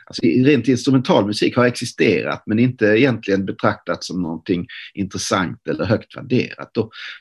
Alltså, 0.05 0.21
rent 0.21 0.67
instrumental 0.67 1.25
musik 1.25 1.55
har 1.55 1.65
existerat 1.65 2.43
men 2.45 2.59
inte 2.59 2.85
egentligen 2.85 3.45
betraktats 3.45 4.07
som 4.07 4.21
någonting 4.21 4.67
intressant 4.93 5.67
eller 5.67 5.85
högt 5.85 6.17
värderat. 6.17 6.71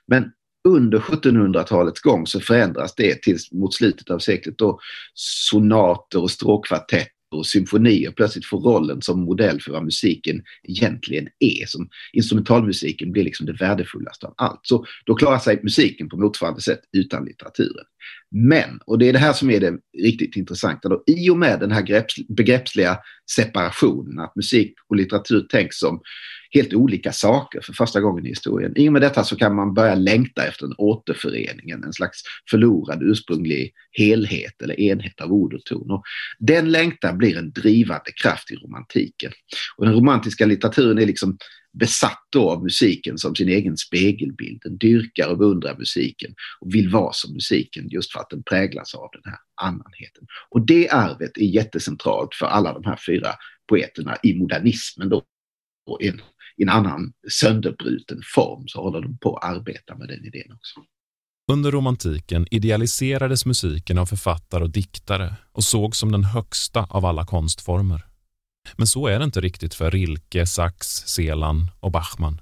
Men 0.06 0.24
under 0.68 0.98
1700-talets 0.98 2.00
gång 2.00 2.26
så 2.26 2.40
förändras 2.40 2.94
det 2.94 3.22
tills 3.22 3.52
mot 3.52 3.74
slutet 3.74 4.10
av 4.10 4.18
seklet 4.18 4.58
då 4.58 4.78
sonater 5.14 6.22
och 6.22 6.30
stråkkvartetter 6.30 7.21
och 7.32 7.46
symfonier 7.46 8.10
plötsligt 8.10 8.46
får 8.46 8.60
rollen 8.60 9.02
som 9.02 9.20
modell 9.20 9.60
för 9.60 9.72
vad 9.72 9.84
musiken 9.84 10.42
egentligen 10.62 11.28
är. 11.38 11.66
Som 11.66 11.88
instrumentalmusiken 12.12 13.12
blir 13.12 13.24
liksom 13.24 13.46
det 13.46 13.52
värdefullaste 13.52 14.26
av 14.26 14.34
allt. 14.36 14.60
Så 14.62 14.86
då 15.06 15.14
klarar 15.14 15.38
sig 15.38 15.60
musiken 15.62 16.08
på 16.08 16.16
motsvarande 16.16 16.60
sätt 16.60 16.80
utan 16.92 17.24
litteraturen. 17.24 17.84
Men, 18.30 18.80
och 18.86 18.98
det 18.98 19.08
är 19.08 19.12
det 19.12 19.18
här 19.18 19.32
som 19.32 19.50
är 19.50 19.60
det 19.60 19.72
riktigt 20.02 20.36
intressanta, 20.36 20.88
då, 20.88 21.04
i 21.06 21.30
och 21.30 21.38
med 21.38 21.60
den 21.60 21.72
här 21.72 22.04
begreppsliga 22.28 22.98
separationen, 23.36 24.18
att 24.18 24.36
musik 24.36 24.74
och 24.88 24.96
litteratur 24.96 25.40
tänks 25.40 25.78
som 25.78 26.00
helt 26.52 26.74
olika 26.74 27.12
saker 27.12 27.60
för 27.60 27.72
första 27.72 28.00
gången 28.00 28.26
i 28.26 28.28
historien. 28.28 28.72
I 28.76 28.88
och 28.88 28.92
med 28.92 29.02
detta 29.02 29.24
så 29.24 29.36
kan 29.36 29.54
man 29.54 29.74
börja 29.74 29.94
längta 29.94 30.46
efter 30.46 30.66
en 30.66 30.74
återförening, 30.78 31.70
en 31.70 31.92
slags 31.92 32.22
förlorad 32.50 33.02
ursprunglig 33.02 33.72
helhet 33.90 34.62
eller 34.62 34.80
enhet 34.80 35.20
av 35.20 35.32
ord 35.32 35.54
och 35.54 35.64
ton. 35.64 35.90
Och 35.90 36.02
den 36.38 36.72
längtan 36.72 37.18
blir 37.18 37.38
en 37.38 37.52
drivande 37.52 38.12
kraft 38.22 38.50
i 38.50 38.54
romantiken. 38.54 39.32
Och 39.76 39.84
den 39.84 39.94
romantiska 39.94 40.46
litteraturen 40.46 40.98
är 40.98 41.06
liksom 41.06 41.38
besatt 41.78 42.26
då 42.30 42.50
av 42.50 42.62
musiken 42.62 43.18
som 43.18 43.34
sin 43.34 43.48
egen 43.48 43.76
spegelbild. 43.76 44.60
Den 44.62 44.78
dyrkar 44.78 45.28
och 45.28 45.38
beundrar 45.38 45.78
musiken 45.78 46.34
och 46.60 46.74
vill 46.74 46.88
vara 46.88 47.12
som 47.12 47.32
musiken 47.32 47.88
just 47.88 48.12
för 48.12 48.20
att 48.20 48.30
den 48.30 48.42
präglas 48.42 48.94
av 48.94 49.08
den 49.12 49.32
här 49.32 49.38
annanheten. 49.54 50.26
Och 50.50 50.66
det 50.66 50.88
arvet 50.88 51.38
är 51.38 51.44
jättecentralt 51.44 52.34
för 52.34 52.46
alla 52.46 52.72
de 52.72 52.84
här 52.84 52.98
fyra 53.06 53.28
poeterna 53.68 54.16
i 54.22 54.34
modernismen 54.34 55.08
då. 55.08 55.22
Och 55.86 56.02
en 56.02 56.20
i 56.56 56.62
en 56.62 56.68
annan 56.68 57.12
sönderbruten 57.30 58.20
form 58.34 58.64
så 58.68 58.82
håller 58.82 59.00
de 59.00 59.18
på 59.18 59.36
att 59.36 59.56
arbeta 59.56 59.96
med 59.96 60.08
den 60.08 60.24
idén 60.24 60.52
också. 60.52 60.80
Under 61.52 61.70
romantiken 61.70 62.46
idealiserades 62.50 63.46
musiken 63.46 63.98
av 63.98 64.06
författare 64.06 64.62
och 64.62 64.70
diktare 64.70 65.34
och 65.52 65.64
sågs 65.64 65.98
som 65.98 66.12
den 66.12 66.24
högsta 66.24 66.86
av 66.90 67.04
alla 67.04 67.26
konstformer. 67.26 68.06
Men 68.76 68.86
så 68.86 69.06
är 69.06 69.18
det 69.18 69.24
inte 69.24 69.40
riktigt 69.40 69.74
för 69.74 69.90
Rilke, 69.90 70.46
Sachs, 70.46 70.88
Celan 71.06 71.70
och 71.80 71.92
Bachmann. 71.92 72.40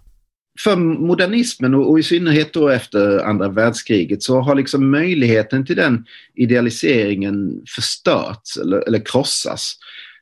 För 0.64 0.76
modernismen 0.76 1.74
och, 1.74 1.98
i 1.98 2.02
synnerhet 2.02 2.52
då 2.52 2.68
efter 2.68 3.18
andra 3.18 3.48
världskriget 3.48 4.22
så 4.22 4.40
har 4.40 4.54
liksom 4.54 4.90
möjligheten 4.90 5.66
till 5.66 5.76
den 5.76 6.04
idealiseringen 6.34 7.62
förstörts 7.76 8.56
eller, 8.56 8.88
eller 8.88 9.04
krossats. 9.04 9.76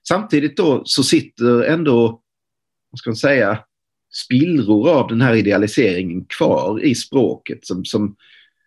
Samtidigt 0.08 0.56
då 0.56 0.82
så 0.84 1.02
sitter 1.02 1.62
ändå, 1.62 2.20
vad 2.90 2.98
ska 2.98 3.10
man 3.10 3.16
säga, 3.16 3.58
spillror 4.12 4.90
av 4.90 5.08
den 5.08 5.20
här 5.20 5.34
idealiseringen 5.34 6.24
kvar 6.24 6.84
i 6.84 6.94
språket 6.94 7.66
som, 7.66 7.84
som, 7.84 8.16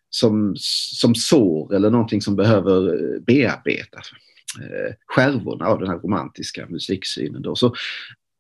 som, 0.10 0.56
som 0.94 1.16
sår 1.16 1.76
eller 1.76 1.90
någonting 1.90 2.22
som 2.22 2.36
behöver 2.36 2.88
eh, 2.88 3.22
bearbetas. 3.22 4.12
Eh, 4.60 4.96
skärvorna 5.06 5.66
av 5.66 5.80
den 5.80 5.90
här 5.90 5.98
romantiska 5.98 6.66
musiksynen. 6.70 7.42
Då. 7.42 7.56
Så 7.56 7.76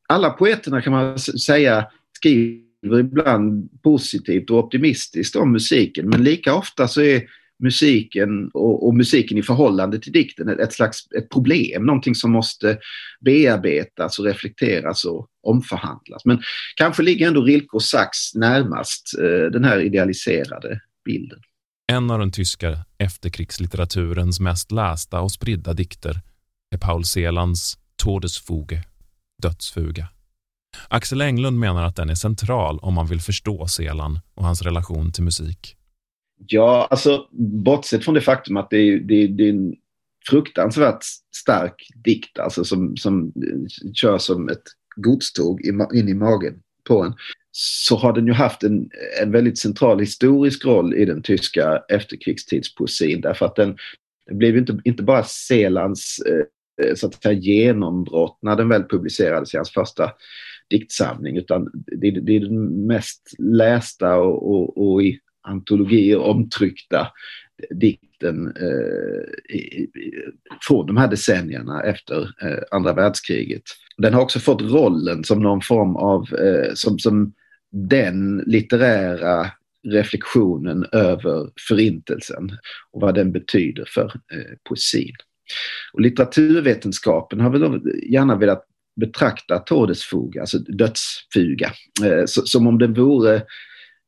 alla 0.09 0.29
poeterna 0.29 0.81
kan 0.81 0.93
man 0.93 1.19
säga 1.19 1.88
skriver 2.17 3.00
ibland 3.00 3.69
positivt 3.81 4.50
och 4.50 4.57
optimistiskt 4.57 5.35
om 5.35 5.51
musiken 5.51 6.09
men 6.09 6.23
lika 6.23 6.55
ofta 6.55 6.88
så 6.88 7.01
är 7.01 7.23
musiken 7.62 8.50
och, 8.53 8.88
och, 8.88 8.96
musiken 8.96 9.38
i 9.38 9.44
förhållande 9.44 10.00
till 10.00 10.12
dikten 10.12 10.50
ett, 10.50 10.60
ett 10.60 10.74
slags 10.74 11.12
ett 11.18 11.30
problem, 11.30 11.86
någonting 11.86 12.15
som 12.15 12.32
måste 12.32 12.77
bearbetas 13.25 14.20
och 14.20 14.25
reflekteras 14.25 15.06
och 15.06 15.27
omförhandlas. 15.44 16.25
Men 16.25 16.41
kanske 16.75 17.03
ligger 17.03 17.27
ändå 17.27 17.41
Rilke 17.41 17.70
och 17.72 17.84
Sachs 17.84 18.36
närmast 18.36 19.20
eh, 19.20 19.51
den 19.51 19.63
här 19.63 19.80
idealiserade 19.80 20.82
bilden. 21.06 21.39
En 21.91 22.12
av 22.12 22.20
den 22.20 22.32
tyska 22.32 22.77
efterkrigslitteraturens 22.98 24.39
mest 24.39 24.72
lästa 24.72 25.22
och 25.22 25.32
spridda 25.32 25.74
dikter 25.74 26.22
är 26.75 26.77
Paul 26.77 27.06
Selands 27.06 27.77
Todesfuge, 27.96 28.84
Dödsfuga. 29.41 30.08
Axel 30.88 31.22
Englund 31.22 31.60
menar 31.60 31.84
att 31.84 31.96
den 31.96 32.10
är 32.10 32.15
central 32.15 32.80
om 32.80 32.94
man 32.94 33.08
vill 33.08 33.22
förstå 33.22 33.68
Selan 33.68 34.20
och 34.34 34.46
hans 34.46 34.62
relation 34.62 35.12
till 35.12 35.24
musik. 35.24 35.75
Ja, 36.48 36.88
alltså 36.89 37.27
bortsett 37.31 38.05
från 38.05 38.13
det 38.13 38.21
faktum 38.21 38.57
att 38.57 38.69
det 38.69 38.77
är, 38.77 39.00
det, 39.00 39.27
det 39.27 39.43
är 39.43 39.50
en 39.50 39.75
fruktansvärt 40.29 41.03
stark 41.36 41.88
dikt 42.03 42.39
alltså 42.39 42.63
som, 42.63 42.98
som 42.98 43.25
eh, 43.27 43.91
kör 43.93 44.17
som 44.17 44.50
ett 44.50 44.63
godståg 44.95 45.62
in 45.93 46.10
i 46.10 46.13
magen 46.13 46.62
på 46.88 47.03
en 47.03 47.13
så 47.51 47.95
har 47.95 48.13
den 48.13 48.27
ju 48.27 48.33
haft 48.33 48.63
en, 48.63 48.89
en 49.21 49.31
väldigt 49.31 49.60
central 49.60 50.00
historisk 50.00 50.65
roll 50.65 50.93
i 50.93 51.05
den 51.05 51.21
tyska 51.21 51.83
efterkrigstidspoesin 51.89 53.21
därför 53.21 53.45
att 53.45 53.55
den, 53.55 53.77
den 54.27 54.38
blev 54.38 54.57
inte, 54.57 54.79
inte 54.83 55.03
bara 55.03 55.24
Selands 55.24 56.19
eh, 56.19 56.86
eh, 56.86 56.95
så 56.95 57.07
att 57.07 57.24
säga, 57.24 57.39
genombrott 57.39 58.38
när 58.41 58.55
den 58.55 58.69
väl 58.69 58.83
publicerades 58.83 59.53
i 59.53 59.57
hans 59.57 59.71
första 59.71 60.12
diktsamling 60.69 61.38
utan 61.38 61.69
det, 61.74 62.12
det 62.12 62.36
är 62.36 62.39
den 62.39 62.88
mest 62.88 63.36
lästa 63.38 64.17
och, 64.17 64.51
och, 64.51 64.93
och 64.93 65.03
i 65.03 65.19
antologier 65.41 66.17
omtryckta 66.17 67.07
dikten 67.69 68.48
eh, 68.48 69.55
i, 69.55 69.88
från 70.67 70.88
de 70.88 70.98
här 70.98 71.07
decennierna 71.07 71.83
efter 71.83 72.21
eh, 72.21 72.63
andra 72.71 72.93
världskriget. 72.93 73.63
Den 73.98 74.13
har 74.13 74.21
också 74.21 74.39
fått 74.39 74.62
rollen 74.62 75.24
som 75.24 75.39
någon 75.39 75.62
form 75.62 75.95
av, 75.95 76.33
eh, 76.33 76.74
som, 76.74 77.00
som 77.00 77.33
den 77.71 78.38
litterära 78.38 79.51
reflektionen 79.88 80.86
över 80.91 81.50
förintelsen 81.67 82.50
och 82.91 83.01
vad 83.01 83.15
den 83.15 83.31
betyder 83.31 83.86
för 83.88 84.05
eh, 84.05 84.57
poesin. 84.69 85.15
Och 85.93 86.01
litteraturvetenskapen 86.01 87.39
har 87.39 87.50
väl 87.50 87.81
gärna 88.12 88.36
velat 88.36 88.65
betrakta 88.95 89.60
Todesfuga, 89.60 90.41
alltså 90.41 90.57
dödsfuga, 90.60 91.71
eh, 92.03 92.24
som 92.25 92.67
om 92.67 92.77
den 92.77 92.93
vore 92.93 93.43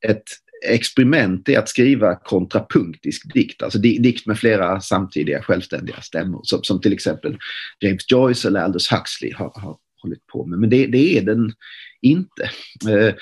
ett 0.08 0.24
experiment 0.64 1.50
är 1.50 1.60
att 1.60 1.70
skriva 1.70 2.16
kontrapunktisk 2.16 3.34
dikt, 3.34 3.64
alltså 3.64 3.80
dikt 3.80 4.28
med 4.28 4.40
flera 4.40 4.82
samtidiga 4.82 5.42
självständiga 5.42 6.02
stämmor 6.02 6.42
som, 6.44 6.64
som 6.64 6.82
till 6.82 6.94
exempel 6.94 7.38
James 7.80 8.12
Joyce 8.12 8.48
eller 8.48 8.62
Aldous 8.62 8.92
Huxley 8.92 9.34
har, 9.34 9.52
har 9.56 9.78
hållit 10.02 10.28
på 10.28 10.46
med. 10.46 10.60
Men 10.60 10.70
det, 10.70 10.88
det 10.88 11.18
är 11.18 11.22
den 11.22 11.54
inte. 12.02 12.44
Eh, 12.90 13.14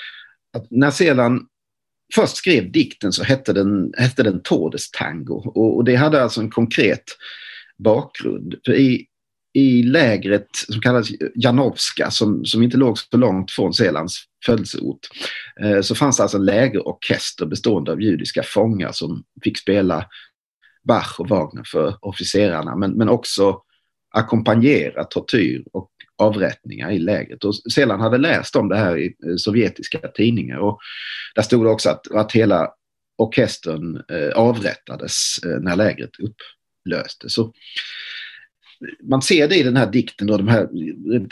när 0.69 0.91
sedan 0.91 1.45
först 2.15 2.35
skrev 2.35 2.71
dikten 2.71 3.13
så 3.13 3.23
hette 3.23 3.53
den, 3.53 3.93
hette 3.97 4.23
den 4.23 4.41
Todestango 4.41 5.33
och, 5.33 5.75
och 5.75 5.83
det 5.83 5.95
hade 5.95 6.23
alltså 6.23 6.41
en 6.41 6.49
konkret 6.49 7.03
bakgrund. 7.77 8.55
För 8.65 8.73
i, 8.73 9.05
i 9.53 9.83
lägret 9.83 10.47
som 10.53 10.81
kallas 10.81 11.09
Janowska 11.35 12.11
som, 12.11 12.45
som 12.45 12.63
inte 12.63 12.77
låg 12.77 12.97
så 12.97 13.17
långt 13.17 13.51
från 13.51 13.73
Selands 13.73 14.23
födelseort 14.45 15.07
eh, 15.61 15.81
så 15.81 15.95
fanns 15.95 16.17
det 16.17 16.23
alltså 16.23 16.37
en 16.37 16.45
lägerorkester 16.45 17.45
bestående 17.45 17.91
av 17.91 18.01
judiska 18.01 18.43
fångar 18.43 18.91
som 18.91 19.23
fick 19.43 19.57
spela 19.57 20.05
Bach 20.87 21.19
och 21.19 21.29
Wagner 21.29 21.63
för 21.65 21.95
officerarna 22.01 22.75
men, 22.75 22.91
men 22.91 23.09
också 23.09 23.61
ackompanjera 24.13 25.03
tortyr 25.03 25.63
och 25.73 25.91
avrättningar 26.17 26.91
i 26.91 26.99
lägret. 26.99 27.43
Och 27.43 27.55
Selan 27.55 28.01
hade 28.01 28.17
läst 28.17 28.55
om 28.55 28.69
det 28.69 28.77
här 28.77 28.97
i 28.97 29.05
eh, 29.05 29.35
sovjetiska 29.37 29.99
tidningar 29.99 30.57
och 30.57 30.79
där 31.35 31.41
stod 31.41 31.65
det 31.65 31.69
också 31.69 31.89
att, 31.89 32.11
att 32.11 32.31
hela 32.31 32.69
orkestern 33.17 34.03
eh, 34.11 34.29
avrättades 34.35 35.37
eh, 35.45 35.59
när 35.61 35.75
lägret 35.75 36.09
upplöstes. 36.19 37.33
Så 37.33 37.53
man 39.03 39.21
ser 39.21 39.47
det 39.47 39.55
i 39.55 39.63
den 39.63 39.77
här 39.77 39.91
dikten, 39.91 40.27
då, 40.27 40.37
de 40.37 40.47
här 40.47 40.69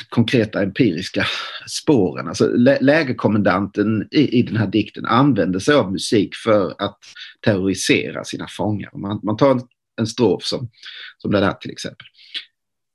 konkreta 0.09 0.63
empiriska 0.63 1.25
spåren. 1.67 2.27
Alltså, 2.27 2.47
lä 2.47 2.77
lägerkommendanten 2.81 4.07
i, 4.11 4.39
i 4.39 4.41
den 4.41 4.55
här 4.55 4.67
dikten 4.67 5.05
använder 5.05 5.59
sig 5.59 5.75
av 5.75 5.91
musik 5.91 6.35
för 6.35 6.73
att 6.77 6.99
terrorisera 7.45 8.23
sina 8.23 8.47
fångar. 8.47 8.97
Man, 8.97 9.19
man 9.23 9.37
tar 9.37 9.51
en, 9.51 9.61
en 9.99 10.07
strof 10.07 10.43
som, 10.43 10.69
som 11.17 11.31
den 11.31 11.43
här 11.43 11.53
till 11.53 11.71
exempel. 11.71 12.07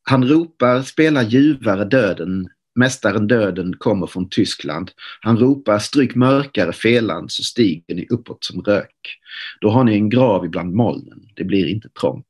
Han 0.02 0.28
ropar, 0.28 0.82
spelar 0.82 1.22
ljuvare 1.22 1.84
döden, 1.84 2.48
mästaren 2.74 3.26
döden 3.26 3.74
kommer 3.78 4.06
från 4.06 4.28
Tyskland. 4.28 4.90
Han 5.20 5.38
ropar, 5.38 5.78
stryk 5.78 6.14
mörkare 6.14 6.72
felan 6.72 7.28
så 7.28 7.42
stiger 7.42 7.94
ni 7.94 8.06
uppåt 8.10 8.44
som 8.44 8.62
rök. 8.62 9.18
Då 9.60 9.70
har 9.70 9.84
ni 9.84 9.94
en 9.94 10.08
grav 10.08 10.44
ibland 10.44 10.74
molnen, 10.74 11.20
det 11.36 11.44
blir 11.44 11.66
inte 11.66 11.88
trångt 11.88 12.26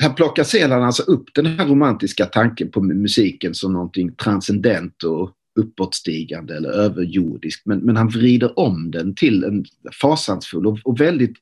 här 0.00 0.10
plockar 0.10 0.44
Selan 0.44 0.82
alltså 0.82 1.02
upp 1.02 1.24
den 1.34 1.46
här 1.46 1.66
romantiska 1.66 2.26
tanken 2.26 2.70
på 2.70 2.80
musiken 2.80 3.54
som 3.54 3.72
någonting 3.72 4.14
transcendent 4.14 5.02
och 5.02 5.30
uppåtstigande 5.60 6.56
eller 6.56 6.68
överjordiskt, 6.68 7.66
Men, 7.66 7.78
men 7.78 7.96
han 7.96 8.08
vrider 8.08 8.58
om 8.58 8.90
den 8.90 9.14
till 9.14 9.44
en 9.44 9.64
fasansfull 10.00 10.66
och, 10.66 10.78
och 10.84 11.00
väldigt 11.00 11.36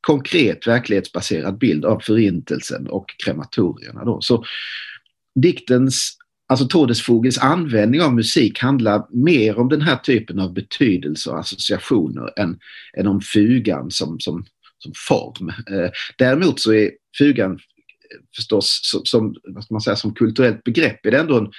konkret 0.00 0.66
verklighetsbaserad 0.66 1.58
bild 1.58 1.84
av 1.84 2.00
förintelsen 2.00 2.86
och 2.86 3.14
krematorierna. 3.24 4.04
Då. 4.04 4.20
Så 4.20 4.44
diktens, 5.34 6.16
alltså 6.48 6.66
Todesfoges 6.66 7.38
användning 7.38 8.02
av 8.02 8.14
musik 8.14 8.58
handlar 8.58 9.06
mer 9.10 9.58
om 9.58 9.68
den 9.68 9.82
här 9.82 9.96
typen 9.96 10.38
av 10.38 10.52
betydelse 10.52 11.30
och 11.30 11.38
associationer 11.38 12.40
än, 12.40 12.58
än 12.96 13.06
om 13.06 13.20
fugan 13.20 13.90
som, 13.90 14.20
som, 14.20 14.44
som 14.78 14.92
form. 15.08 15.48
Eh, 15.48 15.90
däremot 16.18 16.60
så 16.60 16.72
är 16.72 16.90
fugan 17.18 17.58
förstås 18.36 18.80
som, 19.04 19.34
vad 19.44 19.64
ska 19.64 19.74
man 19.74 19.80
säga, 19.80 19.96
som 19.96 20.14
kulturellt 20.14 20.64
begrepp 20.64 21.06
är 21.06 21.10
det 21.10 21.18
ändå 21.18 21.38
en, 21.38 21.52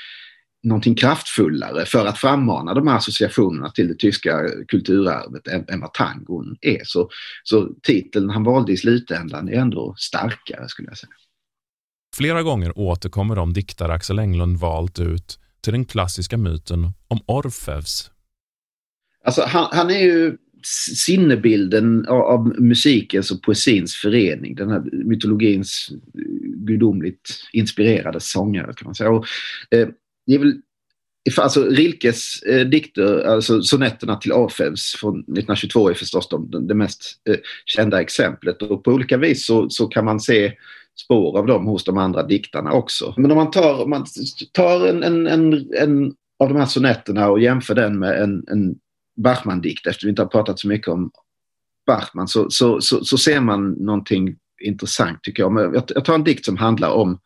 någonting 0.63 0.95
kraftfullare 0.95 1.85
för 1.85 2.05
att 2.05 2.17
frammana 2.17 2.73
de 2.73 2.87
här 2.87 2.97
associationerna 2.97 3.69
till 3.69 3.87
det 3.87 3.99
tyska 3.99 4.41
kulturarvet 4.67 5.47
än, 5.47 5.65
än 5.67 5.81
vad 5.81 5.93
tangon 5.93 6.57
är. 6.61 6.81
Så, 6.83 7.09
så 7.43 7.69
titeln 7.83 8.29
han 8.29 8.43
valde 8.43 8.71
i 8.71 8.77
slutändan 8.77 9.49
är 9.49 9.53
ändå 9.53 9.95
starkare 9.97 10.69
skulle 10.69 10.87
jag 10.87 10.97
säga. 10.97 11.11
Flera 12.15 12.43
gånger 12.43 12.77
återkommer 12.77 13.35
de 13.35 13.53
diktare 13.53 13.93
Axel 13.93 14.19
Englund 14.19 14.57
valt 14.57 14.99
ut 14.99 15.39
till 15.61 15.73
den 15.73 15.85
klassiska 15.85 16.37
myten 16.37 16.93
om 17.07 17.19
Orfeus. 17.25 18.11
Alltså 19.25 19.41
han, 19.41 19.67
han 19.71 19.89
är 19.89 19.99
ju 19.99 20.37
sinnebilden 20.95 22.07
av, 22.07 22.21
av 22.21 22.61
musikens 22.61 23.31
och 23.31 23.41
poesins 23.41 23.95
förening. 23.95 24.55
Den 24.55 24.69
här 24.69 24.83
mytologins 24.91 25.89
gudomligt 26.65 27.29
inspirerade 27.53 28.19
sångare 28.19 28.73
kan 28.73 28.85
man 28.85 28.95
säga. 28.95 29.09
Och, 29.09 29.25
eh, 29.71 29.87
det 30.27 30.33
är 30.33 30.39
väl, 30.39 30.61
alltså 31.37 31.63
Rilkes 31.63 32.41
eh, 32.41 32.67
dikter, 32.67 33.27
alltså 33.27 33.61
sonetterna 33.61 34.15
till 34.15 34.31
Orfeus 34.31 34.95
från 34.99 35.19
1922 35.19 35.89
är 35.89 35.93
förstås 35.93 36.29
de, 36.29 36.67
det 36.67 36.75
mest 36.75 37.01
eh, 37.29 37.37
kända 37.65 38.01
exemplet 38.01 38.61
och 38.61 38.83
på 38.83 38.91
olika 38.91 39.17
vis 39.17 39.45
så, 39.45 39.69
så 39.69 39.87
kan 39.87 40.05
man 40.05 40.19
se 40.19 40.53
spår 41.03 41.37
av 41.37 41.45
dem 41.45 41.65
hos 41.65 41.83
de 41.83 41.97
andra 41.97 42.23
diktarna 42.23 42.71
också. 42.71 43.13
Men 43.17 43.31
om 43.31 43.37
man 43.37 43.51
tar, 43.51 43.83
om 43.83 43.89
man 43.89 44.05
tar 44.53 44.87
en, 44.87 45.03
en, 45.03 45.27
en, 45.27 45.53
en 45.73 46.13
av 46.39 46.49
de 46.49 46.55
här 46.55 46.65
sonetterna 46.65 47.29
och 47.29 47.41
jämför 47.41 47.75
den 47.75 47.99
med 47.99 48.21
en, 48.21 48.43
en 48.47 48.75
Bachmann-dikt, 49.17 49.87
eftersom 49.87 50.07
vi 50.07 50.09
inte 50.09 50.21
har 50.21 50.29
pratat 50.29 50.59
så 50.59 50.67
mycket 50.67 50.87
om 50.87 51.11
Bachmann, 51.87 52.27
så, 52.27 52.49
så, 52.49 52.81
så, 52.81 53.05
så 53.05 53.17
ser 53.17 53.39
man 53.39 53.71
någonting 53.71 54.35
intressant 54.61 55.23
tycker 55.23 55.43
jag. 55.43 55.51
Men 55.51 55.73
jag 55.73 56.05
tar 56.05 56.15
en 56.15 56.23
dikt 56.23 56.45
som 56.45 56.57
handlar 56.57 56.91
om 56.91 57.19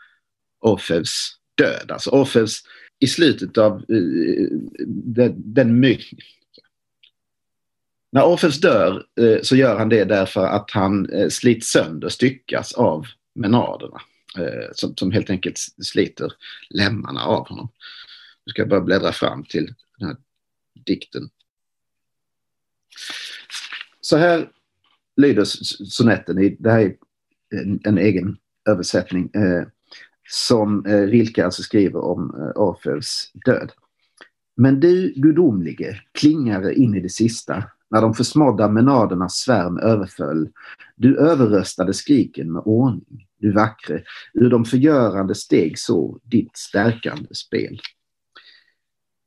Orfeus 0.60 1.38
död. 1.56 1.92
Alltså 1.92 2.10
Orfeus 2.10 2.62
i 3.00 3.08
slutet 3.08 3.58
av 3.58 3.92
uh, 3.92 4.50
den, 4.88 5.54
den 5.54 5.80
my 5.80 6.00
När 8.12 8.26
Orfeus 8.26 8.60
dör 8.62 9.06
uh, 9.22 9.42
så 9.42 9.56
gör 9.56 9.78
han 9.78 9.90
det 9.90 10.04
därför 10.04 10.46
att 10.46 10.72
han 10.72 11.10
uh, 11.10 11.30
slits 11.30 11.68
sönder, 11.68 12.10
styckas 12.10 12.74
av 12.74 13.06
menaderna. 13.34 14.02
Som, 14.72 14.96
som, 14.96 15.12
helt 15.12 15.30
enkelt 15.30 15.58
sliter 15.82 16.34
lemmarna 16.70 17.26
av 17.26 17.48
honom. 17.48 17.70
Nu 18.46 18.50
ska 18.50 18.62
jag 18.62 18.70
bara 18.70 18.82
bläddra 18.82 19.12
fram 19.12 19.44
till 19.44 19.74
den 19.98 20.08
här 20.08 20.18
dikten. 20.86 21.30
Så 24.02 24.18
här 24.18 24.50
lyder 25.16 25.44
sonetten. 25.86 26.56
Det 26.60 26.72
här 26.72 26.80
är 26.80 26.96
en, 27.56 27.80
en 27.84 27.98
egen 27.98 28.38
översättning 28.70 29.30
eh, 29.34 29.68
som 30.30 30.86
eh, 30.86 31.02
Rilke 31.02 31.46
alltså 31.46 31.64
skriver 31.64 32.00
om 32.00 32.36
eh, 32.40 32.62
Orfeus 32.62 33.32
död. 33.46 33.72
Men 34.58 34.80
du 34.80 35.14
gudomlige 35.16 36.02
klingare 36.20 36.74
in 36.74 36.96
i 36.96 37.00
det 37.00 37.10
sista 37.10 37.64
när 37.92 38.02
de 38.02 38.14
försmådda 38.14 38.68
menadernas 38.68 39.36
svärm 39.36 39.78
överföll. 39.78 40.50
Du 40.96 41.18
överröstade 41.18 41.94
skriken 41.94 42.52
med 42.52 42.62
ordning, 42.66 43.28
du 43.40 43.52
vackre, 43.52 44.04
ur 44.34 44.50
de 44.50 44.66
förgörande 44.66 45.36
steg 45.36 45.80
så 45.80 46.20
ditt 46.24 46.58
stärkande 46.58 47.36
spel. 47.36 47.80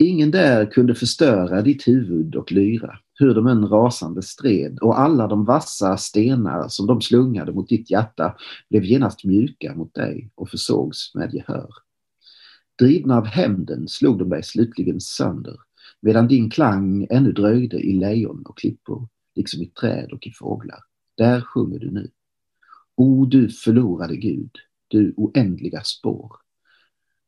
Ingen 0.00 0.30
där 0.30 0.66
kunde 0.66 0.94
förstöra 0.94 1.62
ditt 1.62 1.88
huvud 1.88 2.34
och 2.34 2.52
lyra 2.52 2.98
hur 3.14 3.34
de 3.34 3.46
än 3.46 3.68
rasande 3.68 4.22
stred 4.22 4.78
och 4.78 5.00
alla 5.00 5.26
de 5.26 5.44
vassa 5.44 5.96
stenar 5.96 6.68
som 6.68 6.86
de 6.86 7.00
slungade 7.00 7.52
mot 7.52 7.68
ditt 7.68 7.90
hjärta 7.90 8.36
blev 8.70 8.84
genast 8.84 9.24
mjuka 9.24 9.74
mot 9.74 9.94
dig 9.94 10.30
och 10.34 10.50
försågs 10.50 11.14
med 11.14 11.34
gehör. 11.34 11.70
Drivna 12.78 13.16
av 13.16 13.24
hämnden 13.26 13.88
slog 13.88 14.18
de 14.18 14.28
dig 14.28 14.42
slutligen 14.42 15.00
sönder 15.00 15.56
medan 16.00 16.28
din 16.28 16.50
klang 16.50 17.06
ännu 17.10 17.32
dröjde 17.32 17.80
i 17.80 17.92
lejon 17.92 18.42
och 18.46 18.58
klippor, 18.58 19.08
liksom 19.34 19.62
i 19.62 19.66
träd 19.66 20.12
och 20.12 20.26
i 20.26 20.30
fåglar. 20.30 20.80
Där 21.16 21.40
sjunger 21.40 21.78
du 21.78 21.90
nu. 21.90 22.10
O 22.96 23.24
du 23.24 23.48
förlorade 23.48 24.16
Gud, 24.16 24.50
du 24.88 25.14
oändliga 25.16 25.82
spår. 25.82 26.32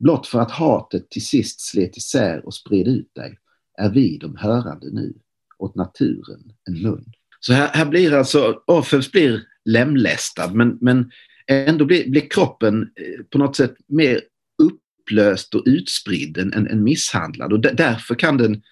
Blott 0.00 0.26
för 0.26 0.40
att 0.40 0.50
hatet 0.50 1.10
till 1.10 1.26
sist 1.26 1.60
slet 1.60 1.96
isär 1.96 2.46
och 2.46 2.54
spred 2.54 2.88
ut 2.88 3.14
dig 3.14 3.38
är 3.78 3.90
vi 3.90 4.18
de 4.18 4.36
hörande 4.36 4.90
nu 4.92 5.14
åt 5.58 5.74
naturen 5.74 6.52
en 6.68 6.82
mun. 6.82 7.04
Så 7.40 7.52
här, 7.52 7.68
här 7.68 7.86
blir 7.86 8.14
alltså, 8.14 8.62
Orfeus 8.66 9.12
blir 9.12 9.42
lemlästad 9.64 10.54
men, 10.54 10.78
men 10.80 11.10
ändå 11.46 11.84
blir, 11.84 12.10
blir 12.10 12.30
kroppen 12.30 12.82
eh, 12.82 13.24
på 13.30 13.38
något 13.38 13.56
sätt 13.56 13.74
mer 13.86 14.20
upplöst 14.62 15.54
och 15.54 15.62
utspridd 15.66 16.38
än, 16.38 16.52
än, 16.52 16.66
än 16.66 16.84
misshandlad 16.84 17.52
och 17.52 17.60
därför 17.60 18.14
kan 18.14 18.36
den 18.36 18.62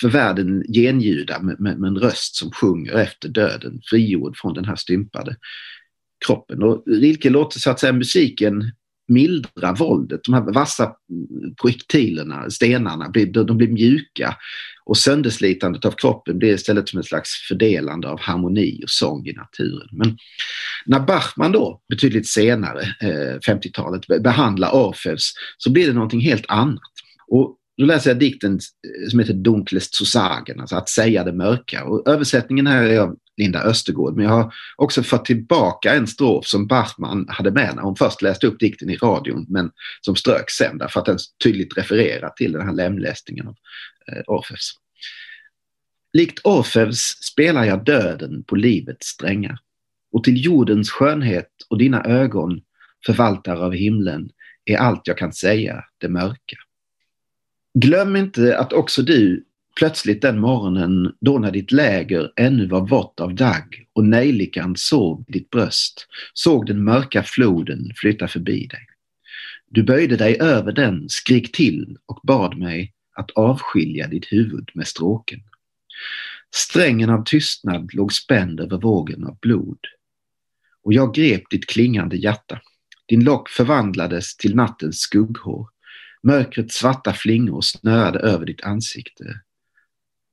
för 0.00 0.08
världen 0.08 0.64
genljuda 0.68 1.42
med, 1.42 1.60
med, 1.60 1.78
med, 1.78 1.88
en 1.88 1.98
röst 1.98 2.36
som 2.36 2.50
sjunger 2.50 2.92
efter 2.92 3.28
döden, 3.28 3.80
frigjord 3.84 4.36
från 4.36 4.54
den 4.54 4.64
här 4.64 4.76
stympade 4.76 5.36
kroppen. 6.26 6.62
Och 6.62 6.84
Rilke 6.86 7.30
låter 7.30 7.60
så 7.60 7.70
att 7.70 7.80
säga 7.80 7.92
musiken 7.92 8.72
mildra 9.08 9.72
våldet. 9.72 10.24
De 10.24 10.34
här 10.34 10.52
vassa 10.52 10.92
projektilerna, 11.60 12.50
stenarna, 12.50 13.08
de 13.46 13.56
blir 13.56 13.68
mjuka 13.68 14.36
och 14.84 14.96
sönderslitandet 14.96 15.84
av 15.84 15.90
kroppen 15.90 16.38
blir 16.38 16.54
istället 16.54 16.88
som 16.88 16.98
ett 16.98 17.06
slags 17.06 17.30
fördelande 17.48 18.08
av 18.08 18.20
harmoni 18.20 18.80
och 18.84 18.90
sång 18.90 19.26
i 19.26 19.32
naturen. 19.32 19.88
Men 19.92 20.18
när 20.86 21.00
Bachmann 21.00 21.52
då, 21.52 21.80
betydligt 21.88 22.28
senare, 22.28 22.80
eh, 22.80 23.38
50-talet, 23.48 24.22
behandlar 24.22 24.74
Orfeus 24.74 25.32
så 25.58 25.70
blir 25.70 25.86
det 25.86 25.92
någonting 25.92 26.20
helt 26.20 26.44
annat. 26.48 26.80
Och 27.28 27.56
då 27.76 27.84
läser 27.84 28.10
jag 28.10 28.18
dikten 28.18 28.52
eh, 28.54 29.08
som 29.10 29.18
heter 29.18 29.34
Dunkles 29.34 29.88
zu 29.92 30.04
sagen, 30.04 30.60
alltså 30.60 30.76
att 30.76 30.88
säga 30.88 31.24
det 31.24 31.32
mörka. 31.32 31.84
Och 31.84 32.08
översättningen 32.08 32.66
här 32.66 32.82
är 32.82 33.00
av 33.00 33.16
Linda 33.36 33.62
Östergård, 33.62 34.16
men 34.16 34.24
jag 34.24 34.32
har 34.32 34.52
också 34.76 35.02
fått 35.02 35.24
tillbaka 35.24 35.94
en 35.94 36.06
strof 36.06 36.46
som 36.46 36.66
Bachmann 36.66 37.26
hade 37.28 37.50
med 37.50 37.72
när 37.76 37.82
hon 37.82 37.96
först 37.96 38.22
läste 38.22 38.46
upp 38.46 38.58
dikten 38.58 38.90
i 38.90 38.96
radion, 38.96 39.46
men 39.48 39.70
som 40.00 40.16
ströks 40.16 40.54
sen 40.54 40.78
därför 40.78 41.00
att 41.00 41.06
den 41.06 41.18
tydligt 41.44 41.78
refererar 41.78 42.30
till 42.30 42.52
den 42.52 42.66
här 42.66 42.74
lemlästningen 42.74 43.46
av 43.46 43.54
eh, 44.12 44.22
Orfeus. 44.26 44.72
Likt 46.12 46.40
Orfeus 46.44 46.98
spelar 47.22 47.64
jag 47.64 47.84
döden 47.84 48.44
på 48.44 48.56
livets 48.56 49.06
strängar 49.06 49.58
och 50.12 50.24
till 50.24 50.44
jordens 50.44 50.90
skönhet 50.90 51.50
och 51.68 51.78
dina 51.78 52.04
ögon, 52.04 52.60
förvaltare 53.06 53.58
av 53.58 53.72
himlen, 53.72 54.30
är 54.64 54.76
allt 54.76 55.06
jag 55.06 55.18
kan 55.18 55.32
säga 55.32 55.84
det 55.98 56.08
mörka. 56.08 56.56
Glöm 57.78 58.16
inte 58.16 58.58
att 58.58 58.72
också 58.72 59.02
du 59.02 59.44
plötsligt 59.78 60.22
den 60.22 60.40
morgonen 60.40 61.14
då 61.20 61.38
när 61.38 61.50
ditt 61.50 61.72
läger 61.72 62.32
ännu 62.36 62.66
var 62.66 62.88
vått 62.88 63.20
av 63.20 63.34
dagg 63.34 63.86
och 63.92 64.04
nejlikan 64.04 64.76
såg 64.76 65.24
ditt 65.28 65.50
bröst, 65.50 66.06
såg 66.34 66.66
den 66.66 66.84
mörka 66.84 67.22
floden 67.22 67.92
flytta 67.96 68.28
förbi 68.28 68.66
dig. 68.66 68.86
Du 69.68 69.82
böjde 69.82 70.16
dig 70.16 70.40
över 70.40 70.72
den, 70.72 71.08
skrik 71.08 71.52
till 71.52 71.98
och 72.06 72.20
bad 72.22 72.58
mig 72.58 72.92
att 73.16 73.30
avskilja 73.30 74.06
ditt 74.06 74.32
huvud 74.32 74.70
med 74.74 74.86
stråken. 74.86 75.40
Strängen 76.54 77.10
av 77.10 77.24
tystnad 77.24 77.94
låg 77.94 78.12
spänd 78.12 78.60
över 78.60 78.78
vågen 78.78 79.24
av 79.24 79.38
blod 79.38 79.78
och 80.82 80.92
jag 80.92 81.14
grep 81.14 81.42
ditt 81.50 81.66
klingande 81.66 82.16
hjärta 82.16 82.60
Din 83.06 83.24
lock 83.24 83.48
förvandlades 83.48 84.36
till 84.36 84.56
nattens 84.56 84.98
skugghår. 84.98 85.75
Mörkrets 86.26 86.74
svarta 86.74 87.12
flingor 87.12 87.60
snöade 87.60 88.18
över 88.18 88.46
ditt 88.46 88.64
ansikte. 88.64 89.40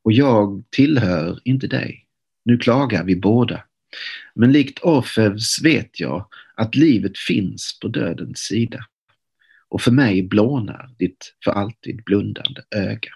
Och 0.03 0.11
jag 0.11 0.63
tillhör 0.69 1.39
inte 1.43 1.67
dig. 1.67 2.07
Nu 2.45 2.57
klagar 2.57 3.03
vi 3.03 3.15
båda. 3.15 3.63
Men 4.35 4.51
likt 4.51 4.79
Orfeus 4.83 5.61
vet 5.61 5.99
jag 5.99 6.27
att 6.55 6.75
livet 6.75 7.17
finns 7.17 7.79
på 7.79 7.87
dödens 7.87 8.39
sida. 8.39 8.85
Och 9.69 9.81
för 9.81 9.91
mig 9.91 10.23
blånar 10.23 10.95
ditt 10.97 11.35
för 11.43 11.51
alltid 11.51 12.03
blundande 12.03 12.61
öga. 12.75 13.11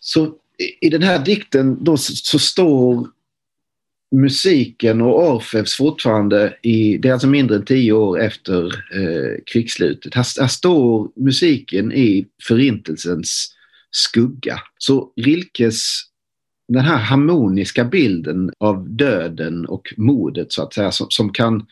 Så 0.00 0.36
i 0.80 0.88
den 0.88 1.02
här 1.02 1.24
dikten 1.24 1.84
då 1.84 1.96
så 1.96 2.38
står 2.38 3.08
musiken 4.14 5.00
och 5.00 5.28
Orfeus 5.28 5.74
fortfarande 5.74 6.56
i, 6.62 6.98
det 6.98 7.08
är 7.08 7.12
alltså 7.12 7.28
mindre 7.28 7.56
än 7.56 7.64
tio 7.64 7.92
år 7.92 8.20
efter 8.20 8.64
eh, 8.66 9.38
krigsslutet. 9.46 10.14
Här, 10.14 10.40
här 10.40 10.48
står 10.48 11.10
musiken 11.16 11.92
i 11.92 12.26
förintelsens 12.42 13.54
skugga. 13.90 14.58
Så 14.78 15.12
Rilkes 15.16 16.00
den 16.68 16.84
här 16.84 16.98
harmoniska 16.98 17.84
bilden 17.84 18.52
av 18.58 18.90
döden 18.90 19.66
och 19.66 19.94
modet 19.96 20.52
så 20.52 20.62
att 20.62 20.74
säga 20.74 20.92
som, 20.92 21.06
som 21.10 21.32
kan 21.32 21.66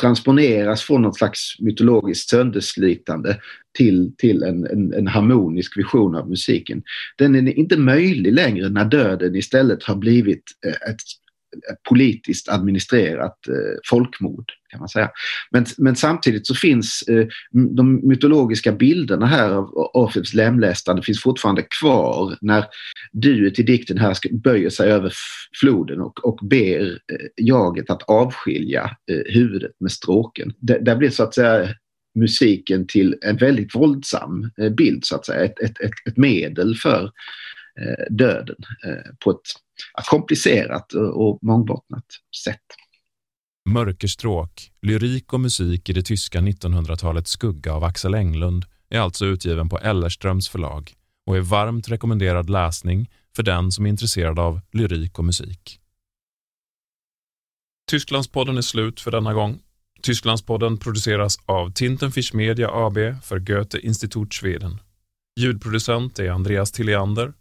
transponeras 0.00 0.82
från 0.82 1.02
något 1.02 1.16
slags 1.16 1.60
mytologiskt 1.60 2.28
sönderslitande 2.28 3.40
till, 3.78 4.12
till 4.18 4.42
en, 4.42 4.66
en, 4.66 4.92
en, 4.92 5.06
harmonisk 5.06 5.78
vision 5.78 6.14
av 6.14 6.28
musiken. 6.28 6.82
Den 7.18 7.34
är 7.34 7.58
inte 7.58 7.76
möjlig 7.76 8.32
längre 8.32 8.68
när 8.68 8.84
döden 8.84 9.36
istället 9.36 9.82
har 9.82 9.96
blivit 9.96 10.42
eh, 10.66 10.90
ett 10.90 11.00
politiskt 11.88 12.48
administrerat 12.48 13.48
eh, 13.48 13.78
folkmord 13.90 14.52
kan 14.68 14.80
man 14.80 14.88
säga. 14.88 15.10
Men, 15.50 15.66
men 15.78 15.96
samtidigt 15.96 16.46
så 16.46 16.54
finns 16.54 17.02
eh, 17.08 17.26
de 17.76 18.08
mytologiska 18.08 18.72
bilderna 18.72 19.26
här 19.26 19.50
av 19.50 19.64
Orfeus 19.94 20.34
lemlästande 20.34 21.02
finns 21.02 21.22
fortfarande 21.22 21.62
kvar 21.80 22.36
när 22.40 22.64
duet 23.12 23.58
i 23.58 23.62
dikten 23.62 23.98
här 23.98 24.16
böjer 24.42 24.70
sig 24.70 24.92
över 24.92 25.12
floden 25.60 26.00
och, 26.00 26.24
och 26.24 26.38
ber 26.42 26.90
eh, 26.90 27.26
jaget 27.36 27.90
att 27.90 28.02
avskilja 28.02 28.90
huvudet 29.26 29.72
med 29.80 29.92
stråken. 29.92 30.52
Det, 30.58 30.78
det 30.78 30.96
blir 30.96 31.10
så 31.10 31.22
att 31.22 31.34
säga 31.34 31.68
musiken 32.18 32.86
till 32.86 33.16
en 33.22 33.36
väldigt 33.36 33.74
våldsam 33.74 34.50
bild 34.76 35.04
så 35.04 35.16
att 35.16 35.26
säga, 35.26 35.44
ett, 35.44 35.60
ett, 35.60 35.76
ett, 35.80 36.16
medel 36.16 36.74
för 36.74 37.10
Eh, 37.80 38.14
döden 38.14 38.56
eh, 38.86 39.14
på 39.24 39.30
ett 39.30 39.40
komplicerat 40.10 40.92
och 40.92 41.38
mångbottnat 41.42 42.04
sätt. 42.44 42.62
Mörkerstråk, 43.68 44.70
lyrik 44.82 45.32
och 45.32 45.40
musik 45.40 45.88
i 45.88 45.92
det 45.92 46.02
tyska 46.02 46.40
1900-talets 46.40 47.30
skugga 47.30 47.72
av 47.72 47.84
Axel 47.84 48.14
Englund 48.14 48.64
är 48.88 49.00
alltså 49.00 49.26
utgiven 49.26 49.68
på 49.68 49.78
Ellerströms 49.78 50.48
förlag 50.48 50.92
och 51.26 51.36
är 51.36 51.40
varmt 51.40 51.88
rekommenderad 51.88 52.50
läsning 52.50 53.10
för 53.36 53.42
den 53.42 53.72
som 53.72 53.86
är 53.86 53.90
intresserad 53.90 54.38
av 54.38 54.60
lyrik 54.72 55.18
och 55.18 55.24
musik. 55.24 55.80
Tysklandspodden 57.90 58.56
är 58.56 58.62
slut 58.62 59.00
för 59.00 59.10
denna 59.10 59.34
gång. 59.34 59.58
Tysklandspodden 60.02 60.78
produceras 60.78 61.38
av 61.46 61.72
Tintenfisch 61.72 62.34
Media 62.34 62.70
AB 62.72 62.98
för 63.22 63.38
Goethe 63.38 63.78
Institut 63.78 64.34
Schweden. 64.34 64.78
Ljudproducent 65.40 66.18
är 66.18 66.30
Andreas 66.30 66.72
Tilliander 66.72 67.32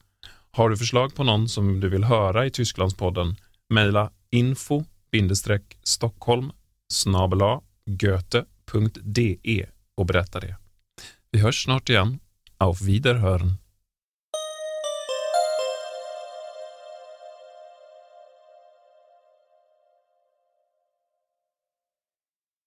har 0.56 0.70
du 0.70 0.78
förslag 0.78 1.15
på 1.15 1.24
någon 1.24 1.50
som 1.50 1.80
du 1.80 1.89
vill 1.89 2.04
höra 2.04 2.46
i 2.46 2.52
Tysklandspodden? 2.52 3.36
Mejla 3.70 4.12
info-stockholm 4.32 6.52
goethe.de 7.86 9.65
och 9.98 10.06
berätta 10.06 10.39
det. 10.39 10.56
Vi 11.32 11.39
hörs 11.39 11.63
snart 11.63 11.89
igen. 11.89 12.20
Auf 12.58 12.82
Wiederhören. 12.82 13.54